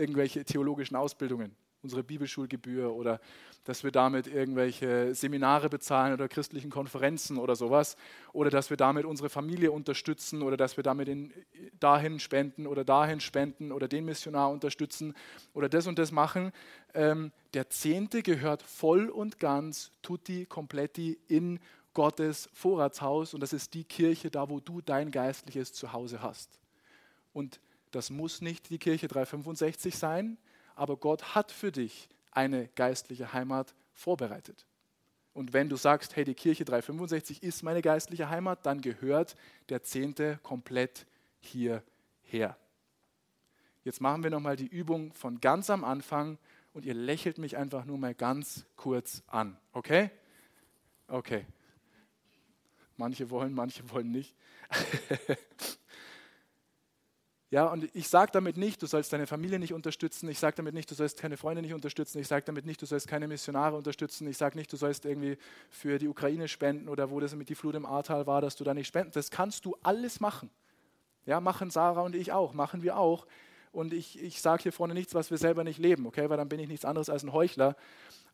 [0.01, 3.21] irgendwelche theologischen Ausbildungen, unsere Bibelschulgebühr oder
[3.65, 7.97] dass wir damit irgendwelche Seminare bezahlen oder christlichen Konferenzen oder sowas
[8.33, 11.33] oder dass wir damit unsere Familie unterstützen oder dass wir damit in,
[11.79, 15.15] dahin spenden oder dahin spenden oder den Missionar unterstützen
[15.53, 16.53] oder das und das machen.
[16.95, 21.61] Ähm, der Zehnte gehört voll und ganz, tutti completi in
[21.93, 26.61] Gottes Vorratshaus und das ist die Kirche, da wo du dein geistliches Zuhause hast.
[27.33, 30.39] Und das muss nicht die Kirche 365 sein,
[30.75, 34.67] aber Gott hat für dich eine geistliche Heimat vorbereitet.
[35.33, 39.37] Und wenn du sagst, hey, die Kirche 365 ist meine geistliche Heimat, dann gehört
[39.69, 41.07] der Zehnte komplett
[41.39, 42.57] hierher.
[43.85, 46.39] Jetzt machen wir nochmal die Übung von ganz am Anfang
[46.73, 49.57] und ihr lächelt mich einfach nur mal ganz kurz an.
[49.73, 50.11] Okay?
[51.09, 51.47] Okay.
[52.97, 54.35] Manche wollen, manche wollen nicht.
[57.51, 60.29] Ja, und ich sage damit nicht, du sollst deine Familie nicht unterstützen.
[60.29, 62.21] Ich sage damit nicht, du sollst keine Freunde nicht unterstützen.
[62.21, 64.29] Ich sage damit nicht, du sollst keine Missionare unterstützen.
[64.29, 65.37] Ich sage nicht, du sollst irgendwie
[65.69, 68.63] für die Ukraine spenden oder wo das mit die Flut im Ahrtal war, dass du
[68.63, 69.11] da nicht spenden.
[69.15, 70.49] Das kannst du alles machen.
[71.27, 73.27] Ja, machen Sarah und ich auch, machen wir auch.
[73.73, 76.49] Und ich, ich sage hier vorne nichts, was wir selber nicht leben, okay, weil dann
[76.49, 77.77] bin ich nichts anderes als ein Heuchler.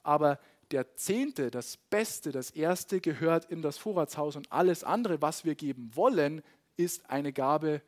[0.03, 0.39] Aber
[0.73, 5.55] der Zehnte, das Beste, das Erste gehört in das Vorratshaus und alles andere, was wir
[5.55, 6.43] geben wollen,
[6.77, 7.81] ist eine Gabe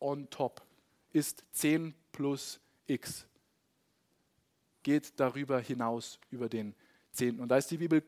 [0.00, 0.62] on top,
[1.12, 3.26] ist 10 plus x.
[4.82, 6.74] Geht darüber hinaus über den
[7.12, 7.40] Zehnten.
[7.40, 8.02] Und da ist die Bibel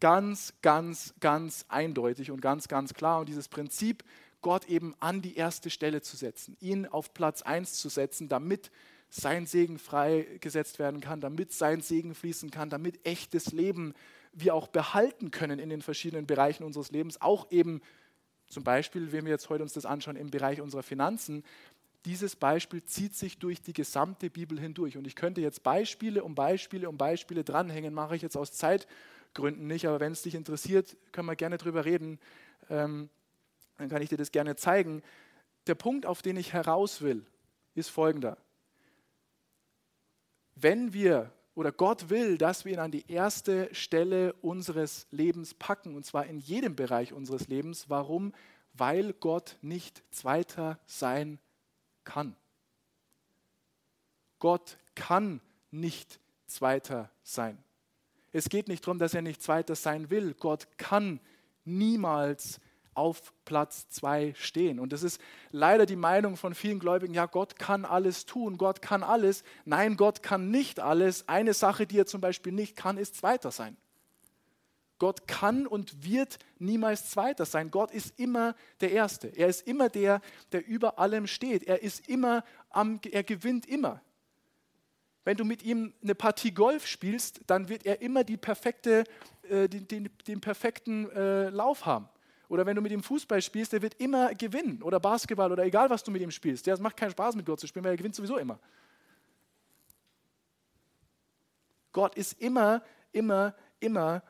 [0.00, 3.20] ganz, ganz, ganz eindeutig und ganz, ganz klar.
[3.20, 4.04] Und dieses Prinzip,
[4.42, 8.70] Gott eben an die erste Stelle zu setzen, ihn auf Platz 1 zu setzen, damit
[9.08, 13.94] sein Segen freigesetzt werden kann, damit sein Segen fließen kann, damit echtes Leben
[14.32, 17.80] wir auch behalten können in den verschiedenen Bereichen unseres Lebens, auch eben
[18.54, 21.44] zum Beispiel, wenn wir jetzt heute uns das anschauen, im Bereich unserer Finanzen.
[22.04, 24.96] Dieses Beispiel zieht sich durch die gesamte Bibel hindurch.
[24.96, 29.66] Und ich könnte jetzt Beispiele um Beispiele um Beispiele dranhängen, mache ich jetzt aus Zeitgründen
[29.66, 32.18] nicht, aber wenn es dich interessiert, können wir gerne drüber reden.
[32.70, 33.10] Ähm,
[33.76, 35.02] dann kann ich dir das gerne zeigen.
[35.66, 37.26] Der Punkt, auf den ich heraus will,
[37.74, 38.38] ist folgender
[40.54, 45.94] wenn wir oder Gott will, dass wir ihn an die erste Stelle unseres Lebens packen,
[45.94, 47.88] und zwar in jedem Bereich unseres Lebens.
[47.88, 48.32] Warum?
[48.72, 51.38] Weil Gott nicht zweiter sein
[52.02, 52.36] kann.
[54.40, 55.40] Gott kann
[55.70, 57.62] nicht zweiter sein.
[58.32, 60.34] Es geht nicht darum, dass er nicht zweiter sein will.
[60.34, 61.20] Gott kann
[61.64, 62.60] niemals
[62.94, 64.80] auf Platz zwei stehen.
[64.80, 68.82] Und das ist leider die Meinung von vielen Gläubigen, ja, Gott kann alles tun, Gott
[68.82, 69.44] kann alles.
[69.64, 71.28] Nein, Gott kann nicht alles.
[71.28, 73.76] Eine Sache, die er zum Beispiel nicht kann, ist Zweiter sein.
[74.98, 77.70] Gott kann und wird niemals Zweiter sein.
[77.70, 79.28] Gott ist immer der Erste.
[79.28, 80.20] Er ist immer der,
[80.52, 81.64] der über allem steht.
[81.64, 84.00] Er ist immer am, er gewinnt immer.
[85.24, 89.04] Wenn du mit ihm eine Partie Golf spielst, dann wird er immer die perfekte,
[89.48, 92.08] äh, den, den, den, perfekten äh, Lauf haben.
[92.54, 94.80] Oder wenn du mit ihm Fußball spielst, der wird immer gewinnen.
[94.80, 96.68] Oder Basketball oder egal, was du mit ihm spielst.
[96.68, 98.60] Es macht keinen Spaß, mit Gott zu spielen, weil er gewinnt sowieso immer.
[101.92, 104.22] Gott ist immer, immer, immer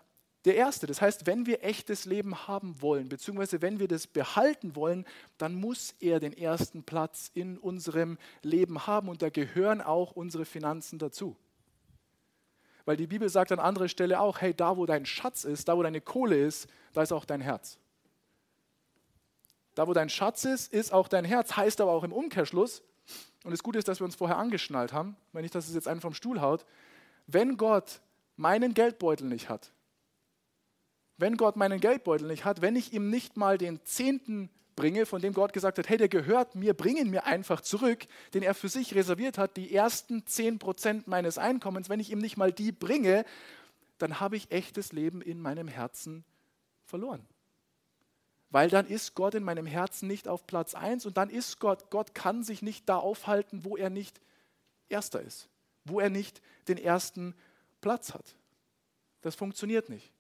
[0.46, 0.86] der Erste.
[0.86, 5.04] Das heißt, wenn wir echtes Leben haben wollen, beziehungsweise wenn wir das behalten wollen,
[5.36, 10.46] dann muss er den ersten Platz in unserem Leben haben und da gehören auch unsere
[10.46, 11.36] Finanzen dazu.
[12.86, 15.76] Weil die Bibel sagt an anderer Stelle auch, hey, da wo dein Schatz ist, da
[15.76, 17.78] wo deine Kohle ist, da ist auch dein Herz.
[19.74, 21.56] Da, wo dein Schatz ist, ist auch dein Herz.
[21.56, 22.82] Heißt aber auch im Umkehrschluss,
[23.44, 25.88] und das Gute ist, dass wir uns vorher angeschnallt haben, wenn nicht, dass es jetzt
[25.88, 26.64] einen vom Stuhl haut,
[27.26, 28.00] wenn Gott
[28.36, 29.72] meinen Geldbeutel nicht hat,
[31.18, 35.20] wenn Gott meinen Geldbeutel nicht hat, wenn ich ihm nicht mal den Zehnten bringe, von
[35.20, 38.54] dem Gott gesagt hat, hey, der gehört mir, bring ihn mir einfach zurück, den er
[38.54, 42.52] für sich reserviert hat, die ersten zehn Prozent meines Einkommens, wenn ich ihm nicht mal
[42.52, 43.24] die bringe,
[43.98, 46.24] dann habe ich echtes Leben in meinem Herzen
[46.82, 47.24] verloren
[48.54, 51.90] weil dann ist Gott in meinem Herzen nicht auf Platz 1 und dann ist Gott,
[51.90, 54.20] Gott kann sich nicht da aufhalten, wo er nicht
[54.88, 55.48] Erster ist,
[55.84, 57.34] wo er nicht den ersten
[57.80, 58.36] Platz hat.
[59.22, 60.12] Das funktioniert nicht.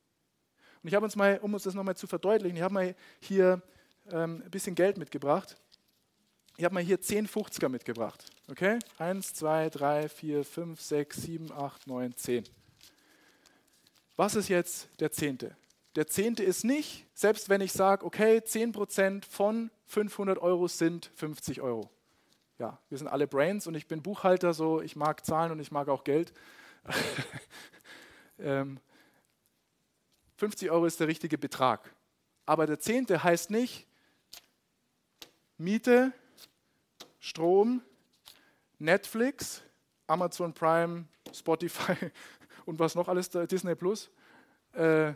[0.82, 3.62] Und ich habe uns mal, um uns das nochmal zu verdeutlichen, ich habe mal hier
[4.10, 5.56] ähm, ein bisschen Geld mitgebracht.
[6.56, 8.24] Ich habe mal hier 10 50er mitgebracht.
[8.50, 8.80] Okay?
[8.98, 12.44] 1, 2, 3, 4, 5, 6, 7, 8, 9, 10.
[14.16, 15.56] Was ist jetzt der Zehnte?
[15.94, 21.60] Der Zehnte ist nicht, selbst wenn ich sage, okay, 10% von 500 Euro sind 50
[21.60, 21.88] Euro.
[22.58, 25.70] Ja, wir sind alle Brains und ich bin Buchhalter, so ich mag Zahlen und ich
[25.70, 26.32] mag auch Geld.
[28.38, 28.80] ähm,
[30.36, 31.94] 50 Euro ist der richtige Betrag.
[32.44, 33.86] Aber der Zehnte heißt nicht
[35.58, 36.12] Miete,
[37.20, 37.82] Strom,
[38.78, 39.62] Netflix,
[40.08, 42.10] Amazon Prime, Spotify
[42.66, 44.10] und was noch alles, Disney Plus.
[44.72, 45.14] Äh,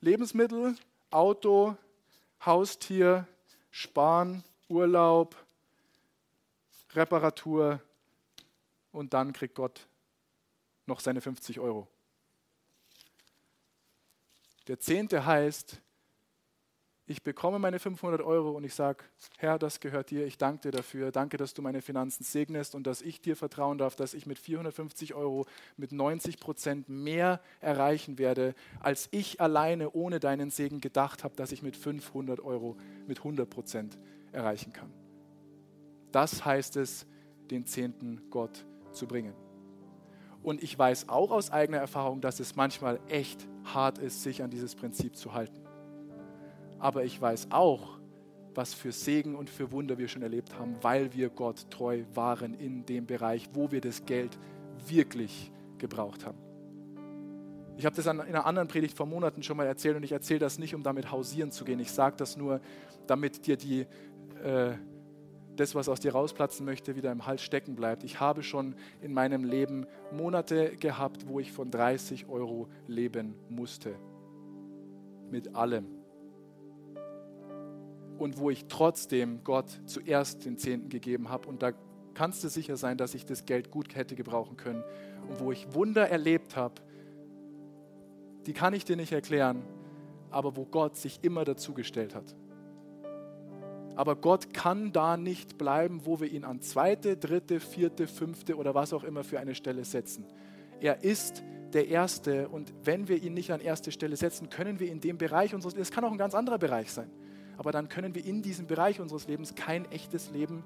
[0.00, 0.76] Lebensmittel,
[1.10, 1.76] Auto,
[2.44, 3.26] Haustier,
[3.70, 5.36] Sparen, Urlaub,
[6.92, 7.80] Reparatur
[8.92, 9.86] und dann kriegt Gott
[10.86, 11.88] noch seine 50 Euro.
[14.68, 15.80] Der Zehnte heißt,
[17.08, 19.04] ich bekomme meine 500 Euro und ich sage,
[19.38, 22.84] Herr, das gehört dir, ich danke dir dafür, danke, dass du meine Finanzen segnest und
[22.84, 28.18] dass ich dir vertrauen darf, dass ich mit 450 Euro mit 90 Prozent mehr erreichen
[28.18, 33.18] werde, als ich alleine ohne deinen Segen gedacht habe, dass ich mit 500 Euro mit
[33.18, 33.98] 100 Prozent
[34.32, 34.92] erreichen kann.
[36.10, 37.06] Das heißt es,
[37.50, 39.34] den Zehnten Gott zu bringen.
[40.42, 44.50] Und ich weiß auch aus eigener Erfahrung, dass es manchmal echt hart ist, sich an
[44.50, 45.65] dieses Prinzip zu halten
[46.78, 47.98] aber ich weiß auch,
[48.54, 52.54] was für Segen und für Wunder wir schon erlebt haben, weil wir Gott treu waren
[52.54, 54.38] in dem Bereich, wo wir das Geld
[54.86, 56.38] wirklich gebraucht haben.
[57.76, 60.40] Ich habe das in einer anderen Predigt vor Monaten schon mal erzählt und ich erzähle
[60.40, 61.78] das nicht, um damit hausieren zu gehen.
[61.78, 62.60] Ich sage das nur,
[63.06, 63.80] damit dir die,
[64.42, 64.72] äh,
[65.56, 68.02] das, was aus dir rausplatzen möchte, wieder im Hals stecken bleibt.
[68.04, 73.94] Ich habe schon in meinem Leben Monate gehabt, wo ich von 30 Euro leben musste.
[75.30, 75.95] Mit allem.
[78.18, 81.48] Und wo ich trotzdem Gott zuerst den Zehnten gegeben habe.
[81.48, 81.72] Und da
[82.14, 84.82] kannst du sicher sein, dass ich das Geld gut hätte gebrauchen können.
[85.28, 86.74] Und wo ich Wunder erlebt habe,
[88.46, 89.62] die kann ich dir nicht erklären,
[90.30, 92.34] aber wo Gott sich immer dazugestellt hat.
[93.96, 98.74] Aber Gott kann da nicht bleiben, wo wir ihn an zweite, dritte, vierte, fünfte oder
[98.74, 100.26] was auch immer für eine Stelle setzen.
[100.80, 104.90] Er ist der Erste und wenn wir ihn nicht an erste Stelle setzen, können wir
[104.90, 107.10] in dem Bereich unseres es kann auch ein ganz anderer Bereich sein,
[107.56, 110.64] aber dann können wir in diesem Bereich unseres Lebens kein echtes Leben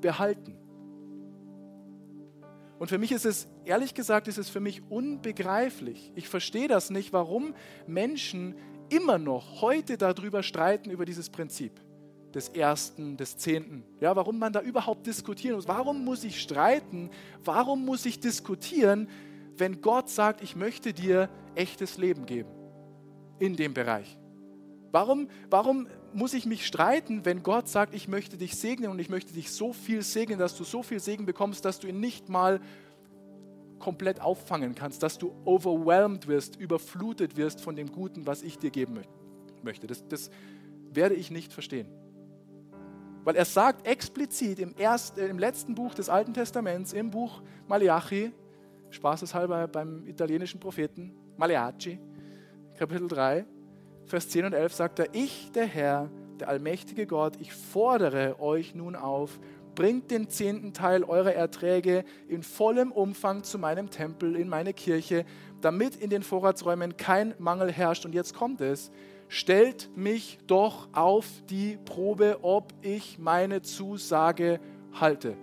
[0.00, 0.56] behalten.
[2.78, 6.12] Und für mich ist es, ehrlich gesagt, ist es für mich unbegreiflich.
[6.14, 7.54] Ich verstehe das nicht, warum
[7.86, 8.54] Menschen
[8.88, 11.72] immer noch heute darüber streiten, über dieses Prinzip
[12.34, 13.82] des Ersten, des Zehnten.
[14.00, 15.66] Ja, warum man da überhaupt diskutieren muss.
[15.66, 17.10] Warum muss ich streiten?
[17.44, 19.08] Warum muss ich diskutieren,
[19.56, 22.50] wenn Gott sagt, ich möchte dir echtes Leben geben
[23.38, 24.18] in dem Bereich?
[24.90, 29.10] Warum, warum muss ich mich streiten, wenn Gott sagt, ich möchte dich segnen und ich
[29.10, 32.28] möchte dich so viel segnen, dass du so viel Segen bekommst, dass du ihn nicht
[32.28, 32.60] mal
[33.78, 38.70] komplett auffangen kannst, dass du overwhelmed wirst, überflutet wirst von dem Guten, was ich dir
[38.70, 39.00] geben
[39.62, 39.86] möchte.
[39.86, 40.30] Das, das
[40.90, 41.88] werde ich nicht verstehen.
[43.24, 48.32] Weil er sagt explizit im, ersten, im letzten Buch des Alten Testaments, im Buch Malachi,
[48.90, 51.98] spaßeshalber beim italienischen Propheten, Maleaci,
[52.76, 53.44] Kapitel 3,
[54.08, 58.74] Vers 10 und 11 sagt er, ich, der Herr, der allmächtige Gott, ich fordere euch
[58.74, 59.38] nun auf,
[59.74, 65.26] bringt den zehnten Teil eurer Erträge in vollem Umfang zu meinem Tempel, in meine Kirche,
[65.60, 68.06] damit in den Vorratsräumen kein Mangel herrscht.
[68.06, 68.90] Und jetzt kommt es,
[69.28, 74.58] stellt mich doch auf die Probe, ob ich meine Zusage
[74.94, 75.36] halte.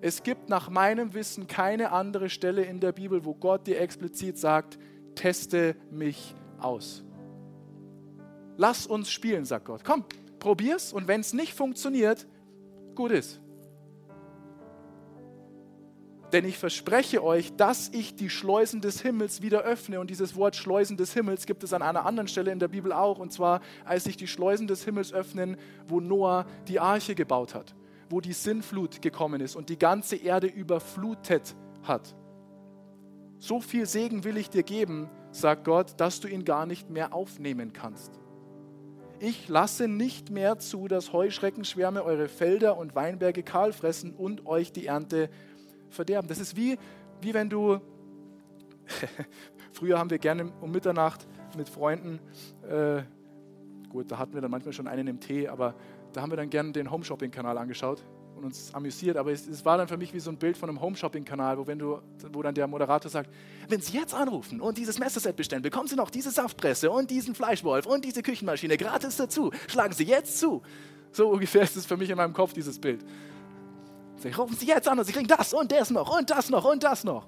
[0.00, 4.38] Es gibt nach meinem Wissen keine andere Stelle in der Bibel, wo Gott dir explizit
[4.38, 4.78] sagt,
[5.16, 7.04] teste mich aus.
[8.56, 9.82] Lass uns spielen, sagt Gott.
[9.84, 10.04] Komm,
[10.38, 12.26] probier's und wenn es nicht funktioniert,
[12.94, 13.40] gut ist.
[16.32, 19.98] Denn ich verspreche euch, dass ich die Schleusen des Himmels wieder öffne.
[19.98, 22.92] Und dieses Wort Schleusen des Himmels gibt es an einer anderen Stelle in der Bibel
[22.92, 23.18] auch.
[23.18, 25.56] Und zwar, als sich die Schleusen des Himmels öffnen,
[25.88, 27.74] wo Noah die Arche gebaut hat,
[28.08, 32.14] wo die Sinnflut gekommen ist und die ganze Erde überflutet hat.
[33.38, 37.12] So viel Segen will ich dir geben, sagt Gott, dass du ihn gar nicht mehr
[37.14, 38.19] aufnehmen kannst.
[39.22, 44.72] Ich lasse nicht mehr zu, dass Heuschreckenschwärme eure Felder und Weinberge kahl fressen und euch
[44.72, 45.28] die Ernte
[45.90, 46.26] verderben.
[46.26, 46.78] Das ist wie,
[47.20, 47.80] wie wenn du,
[49.72, 52.18] früher haben wir gerne um Mitternacht mit Freunden,
[52.66, 53.02] äh,
[53.90, 55.74] gut, da hatten wir dann manchmal schon einen im Tee, aber
[56.14, 58.02] da haben wir dann gerne den Home-Shopping-Kanal angeschaut
[58.36, 59.16] und uns amüsiert.
[59.16, 61.66] Aber es, es, war dann für mich wie so ein Bild von einem Home-Shopping-Kanal, wo,
[62.32, 63.30] wo dann der Moderator sagt,
[63.68, 67.34] wenn Sie jetzt anrufen und dieses Messerset bestellen, bekommen Sie noch diese Saftpresse und diesen
[67.34, 69.50] Fleischwolf und diese Küchenmaschine gratis dazu.
[69.68, 70.62] Schlagen Sie jetzt zu.
[71.12, 73.04] So ungefähr ist es für mich in meinem Kopf, dieses Bild.
[74.16, 76.64] Sie rufen Sie jetzt an und Sie kriegen das und das noch und das noch
[76.64, 77.26] und das noch.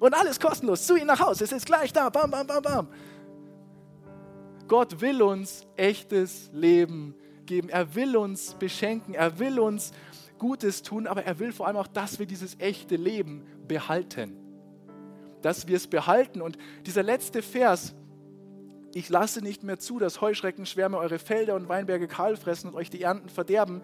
[0.00, 1.44] Und alles kostenlos zu Ihnen nach Hause.
[1.44, 2.08] Es ist gleich da.
[2.08, 2.88] Bam, bam, bam, bam.
[4.68, 7.14] Gott will uns echtes Leben
[7.46, 7.68] geben.
[7.68, 9.14] Er will uns beschenken.
[9.14, 9.92] Er will uns
[10.38, 11.06] Gutes tun.
[11.06, 14.36] Aber er will vor allem auch, dass wir dieses echte Leben behalten.
[15.42, 16.40] Dass wir es behalten.
[16.40, 17.94] Und dieser letzte Vers,
[18.94, 22.90] ich lasse nicht mehr zu, dass Heuschreckenschwärme eure Felder und Weinberge kahl fressen und euch
[22.90, 23.82] die Ernten verderben.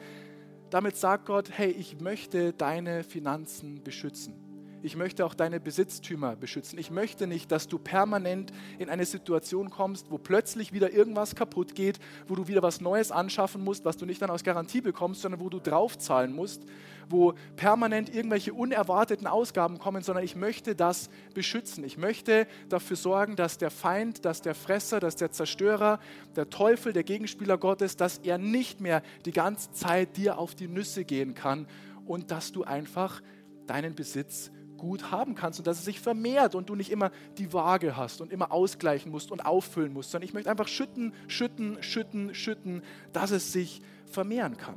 [0.70, 4.43] Damit sagt Gott, hey, ich möchte deine Finanzen beschützen.
[4.84, 6.78] Ich möchte auch deine Besitztümer beschützen.
[6.78, 11.74] Ich möchte nicht, dass du permanent in eine Situation kommst, wo plötzlich wieder irgendwas kaputt
[11.74, 15.22] geht, wo du wieder was Neues anschaffen musst, was du nicht dann aus Garantie bekommst,
[15.22, 16.64] sondern wo du draufzahlen musst,
[17.08, 21.82] wo permanent irgendwelche unerwarteten Ausgaben kommen, sondern ich möchte das beschützen.
[21.82, 25.98] Ich möchte dafür sorgen, dass der Feind, dass der Fresser, dass der Zerstörer,
[26.36, 30.68] der Teufel, der Gegenspieler Gottes, dass er nicht mehr die ganze Zeit dir auf die
[30.68, 31.66] Nüsse gehen kann
[32.04, 33.22] und dass du einfach
[33.66, 37.52] deinen Besitz gut haben kannst und dass es sich vermehrt und du nicht immer die
[37.52, 41.82] Waage hast und immer ausgleichen musst und auffüllen musst, sondern ich möchte einfach schütten, schütten,
[41.82, 44.76] schütten, schütten, dass es sich vermehren kann.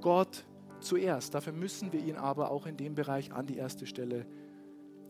[0.00, 0.44] Gott
[0.80, 1.34] zuerst.
[1.34, 4.26] Dafür müssen wir ihn aber auch in dem Bereich an die erste Stelle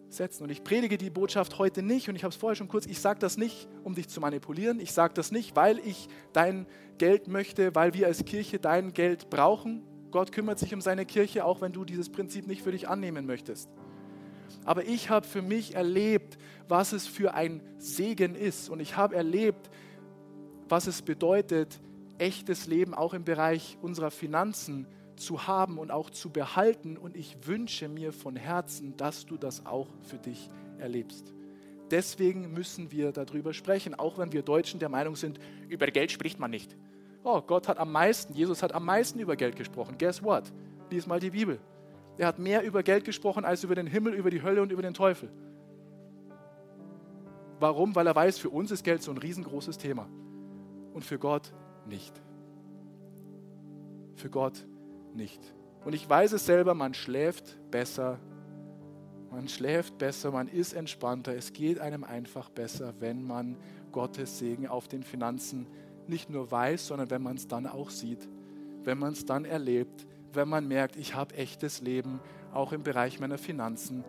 [0.09, 0.45] setzen.
[0.45, 3.01] Und ich predige die Botschaft heute nicht, und ich habe es vorher schon kurz, ich
[3.01, 4.79] sage das nicht, um dich zu manipulieren.
[4.79, 6.67] Ich sage das nicht, weil ich dein
[6.99, 9.83] Geld möchte, weil wir als Kirche dein Geld brauchen.
[10.13, 13.27] Gott kümmert sich um seine Kirche, auch wenn du dieses Prinzip nicht für dich annehmen
[13.27, 13.69] möchtest.
[14.65, 16.39] Aber ich habe für mich erlebt,
[16.69, 18.69] was es für ein Segen ist.
[18.69, 19.71] Und ich habe erlebt,
[20.69, 21.81] was es bedeutet,
[22.19, 24.87] echtes Leben auch im Bereich unserer Finanzen
[25.17, 26.97] zu haben und auch zu behalten.
[26.97, 31.33] Und ich wünsche mir von Herzen, dass du das auch für dich erlebst.
[31.91, 35.39] Deswegen müssen wir darüber sprechen, auch wenn wir Deutschen der Meinung sind,
[35.69, 36.77] über Geld spricht man nicht.
[37.25, 39.97] Oh, Gott hat am meisten, Jesus hat am meisten über Geld gesprochen.
[39.99, 40.53] Guess what?
[40.91, 41.61] Lies mal die Bibel.
[42.19, 44.83] Er hat mehr über Geld gesprochen als über den Himmel, über die Hölle und über
[44.83, 45.31] den Teufel.
[47.61, 47.95] Warum?
[47.95, 50.09] Weil er weiß, für uns ist Geld so ein riesengroßes Thema
[50.95, 51.53] und für Gott
[51.87, 52.13] nicht.
[54.17, 54.67] Für Gott
[55.15, 55.41] nicht.
[55.85, 58.19] Und ich weiß es selber, man schläft besser,
[59.31, 61.35] man schläft besser, man ist entspannter.
[61.35, 63.57] Es geht einem einfach besser, wenn man
[63.91, 65.67] Gottes Segen auf den Finanzen
[66.09, 68.29] nicht nur weiß, sondern wenn man es dann auch sieht,
[68.85, 72.21] wenn man es dann erlebt, wenn man merkt, ich habe echtes Leben,
[72.53, 74.05] auch im Bereich meiner Finanzen,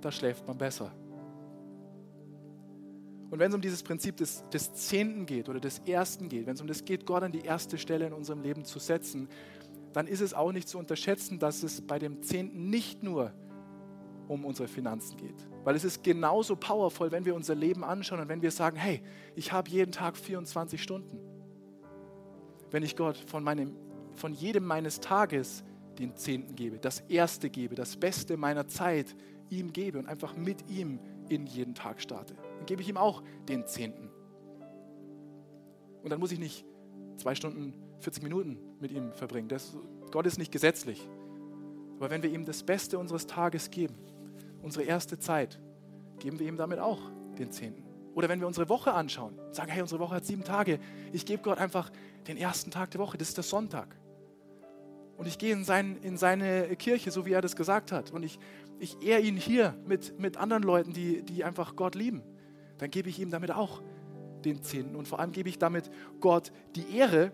[0.00, 0.92] da schläft man besser.
[3.30, 6.54] Und wenn es um dieses Prinzip des, des Zehnten geht oder des Ersten geht, wenn
[6.54, 9.28] es um das geht, Gott an die erste Stelle in unserem Leben zu setzen,
[9.92, 13.32] dann ist es auch nicht zu unterschätzen, dass es bei dem Zehnten nicht nur
[14.30, 15.34] unsere Finanzen geht.
[15.64, 19.02] Weil es ist genauso powerful, wenn wir unser Leben anschauen und wenn wir sagen, hey,
[19.34, 21.18] ich habe jeden Tag 24 Stunden.
[22.70, 23.74] Wenn ich Gott von, meinem,
[24.14, 25.64] von jedem meines Tages
[25.98, 29.16] den Zehnten gebe, das Erste gebe, das Beste meiner Zeit
[29.48, 33.22] ihm gebe und einfach mit ihm in jeden Tag starte, dann gebe ich ihm auch
[33.48, 34.10] den Zehnten.
[36.02, 36.64] Und dann muss ich nicht
[37.16, 39.48] zwei Stunden, 40 Minuten mit ihm verbringen.
[39.48, 39.76] Das,
[40.12, 41.08] Gott ist nicht gesetzlich.
[41.98, 43.94] Aber wenn wir ihm das Beste unseres Tages geben,
[44.62, 45.60] unsere erste Zeit,
[46.18, 47.00] geben wir ihm damit auch
[47.38, 47.84] den Zehnten.
[48.14, 50.78] Oder wenn wir unsere Woche anschauen, sagen, hey, unsere Woche hat sieben Tage,
[51.12, 51.90] ich gebe Gott einfach
[52.26, 53.96] den ersten Tag der Woche, das ist der Sonntag.
[55.16, 58.10] Und ich gehe in, sein, in seine Kirche, so wie er das gesagt hat.
[58.10, 58.38] Und ich,
[58.78, 62.22] ich ehre ihn hier mit, mit anderen Leuten, die, die einfach Gott lieben.
[62.78, 63.82] Dann gebe ich ihm damit auch
[64.46, 64.96] den Zehnten.
[64.96, 65.90] Und vor allem gebe ich damit
[66.20, 67.32] Gott die Ehre,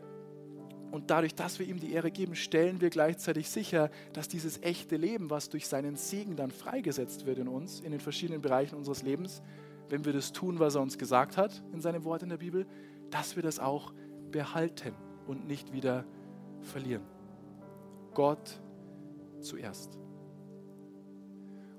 [0.90, 4.96] und dadurch, dass wir ihm die Ehre geben, stellen wir gleichzeitig sicher, dass dieses echte
[4.96, 9.02] Leben, was durch seinen Segen dann freigesetzt wird in uns, in den verschiedenen Bereichen unseres
[9.02, 9.42] Lebens,
[9.88, 12.66] wenn wir das tun, was er uns gesagt hat in seinem Wort in der Bibel,
[13.10, 13.92] dass wir das auch
[14.30, 14.94] behalten
[15.26, 16.04] und nicht wieder
[16.60, 17.02] verlieren.
[18.14, 18.60] Gott
[19.40, 19.98] zuerst.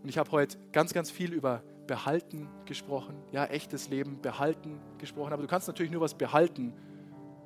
[0.03, 5.33] Und ich habe heute ganz, ganz viel über Behalten gesprochen, ja, echtes Leben, Behalten gesprochen.
[5.33, 6.73] Aber du kannst natürlich nur was behalten,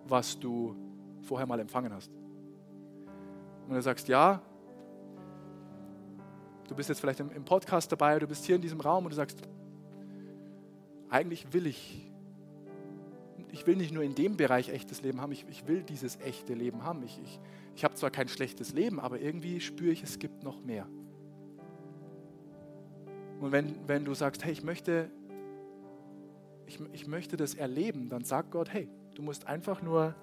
[0.05, 0.75] was du
[1.21, 2.11] vorher mal empfangen hast.
[3.67, 4.41] Und du sagst, ja,
[6.67, 9.15] du bist jetzt vielleicht im, Podcast dabei, du bist hier in diesem Raum und du
[9.15, 9.41] sagst,
[11.09, 12.09] eigentlich will ich,
[13.49, 16.53] ich will nicht nur in dem Bereich echtes Leben haben, ich, ich will dieses echte
[16.53, 17.03] Leben haben.
[17.03, 17.39] Ich, ich,
[17.75, 20.87] ich habe zwar kein schlechtes Leben, aber irgendwie spüre ich, es gibt noch mehr.
[23.41, 25.09] Und wenn, wenn du sagst, hey, ich möchte,
[26.67, 30.15] ich, ich möchte das erleben, dann sagt Gott, hey, du musst einfach nur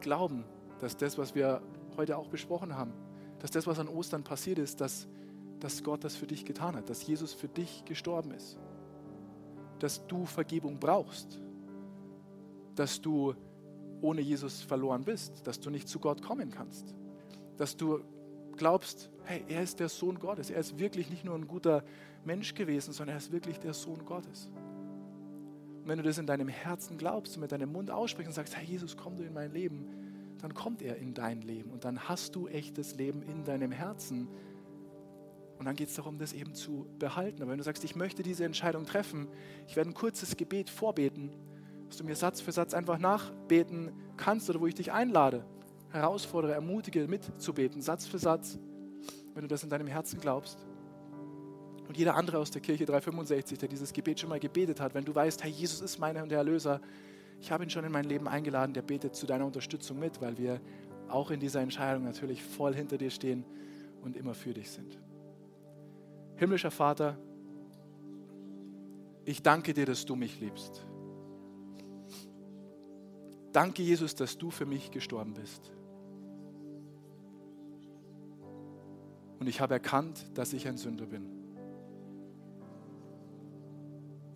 [0.00, 0.44] glauben,
[0.80, 1.62] dass das, was wir
[1.96, 2.92] heute auch besprochen haben,
[3.40, 5.06] dass das, was an Ostern passiert ist, dass,
[5.60, 8.58] dass Gott das für dich getan hat, dass Jesus für dich gestorben ist,
[9.78, 11.40] dass du Vergebung brauchst,
[12.74, 13.34] dass du
[14.00, 16.94] ohne Jesus verloren bist, dass du nicht zu Gott kommen kannst,
[17.56, 18.00] dass du
[18.56, 21.84] glaubst, hey, er ist der Sohn Gottes, er ist wirklich nicht nur ein guter
[22.24, 24.50] Mensch gewesen, sondern er ist wirklich der Sohn Gottes.
[25.88, 28.54] Und wenn du das in deinem Herzen glaubst und mit deinem Mund aussprichst und sagst,
[28.54, 29.86] Herr Jesus, komm du in mein Leben,
[30.38, 34.28] dann kommt er in dein Leben und dann hast du echtes Leben in deinem Herzen.
[35.58, 37.40] Und dann geht es darum, das eben zu behalten.
[37.40, 39.28] Aber wenn du sagst, ich möchte diese Entscheidung treffen,
[39.66, 41.30] ich werde ein kurzes Gebet vorbeten,
[41.88, 45.42] dass du mir Satz für Satz einfach nachbeten kannst oder wo ich dich einlade,
[45.88, 48.58] herausfordere, ermutige, mitzubeten, Satz für Satz,
[49.32, 50.67] wenn du das in deinem Herzen glaubst.
[51.88, 55.06] Und jeder andere aus der Kirche 365, der dieses Gebet schon mal gebetet hat, wenn
[55.06, 56.82] du weißt, Herr Jesus ist mein und der Erlöser,
[57.40, 60.36] ich habe ihn schon in mein Leben eingeladen, der betet zu deiner Unterstützung mit, weil
[60.36, 60.60] wir
[61.08, 63.42] auch in dieser Entscheidung natürlich voll hinter dir stehen
[64.02, 64.98] und immer für dich sind.
[66.36, 67.16] Himmlischer Vater,
[69.24, 70.86] ich danke dir, dass du mich liebst.
[73.52, 75.72] Danke, Jesus, dass du für mich gestorben bist.
[79.38, 81.37] Und ich habe erkannt, dass ich ein Sünder bin.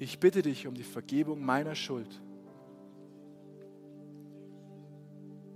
[0.03, 2.21] Ich bitte dich um die Vergebung meiner Schuld.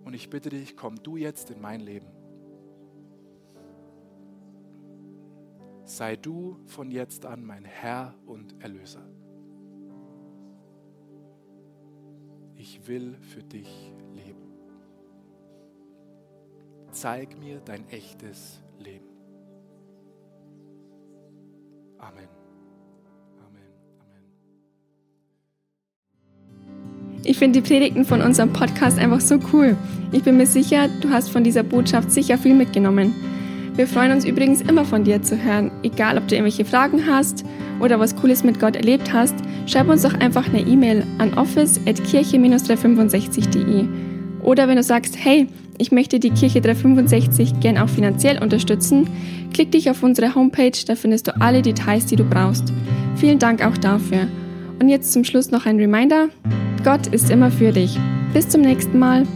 [0.05, 2.07] Und ich bitte dich, komm du jetzt in mein Leben.
[5.85, 9.05] Sei du von jetzt an mein Herr und Erlöser.
[12.55, 14.47] Ich will für dich leben.
[16.93, 19.16] Zeig mir dein echtes Leben.
[27.29, 29.77] Ich finde die Predigten von unserem Podcast einfach so cool.
[30.13, 33.13] Ich bin mir sicher, du hast von dieser Botschaft sicher viel mitgenommen.
[33.75, 35.73] Wir freuen uns übrigens immer von dir zu hören.
[35.83, 37.45] Egal, ob du irgendwelche Fragen hast
[37.81, 39.35] oder was Cooles mit Gott erlebt hast,
[39.67, 43.89] schreib uns doch einfach eine E-Mail an office.kirche-365.de.
[44.43, 45.49] Oder wenn du sagst, hey,
[45.79, 49.09] ich möchte die Kirche 365 gern auch finanziell unterstützen,
[49.53, 52.73] klick dich auf unsere Homepage, da findest du alle Details, die du brauchst.
[53.17, 54.29] Vielen Dank auch dafür.
[54.81, 56.29] Und jetzt zum Schluss noch ein Reminder.
[56.87, 57.99] Gott ist immer für dich.
[58.33, 59.27] Bis zum nächsten Mal.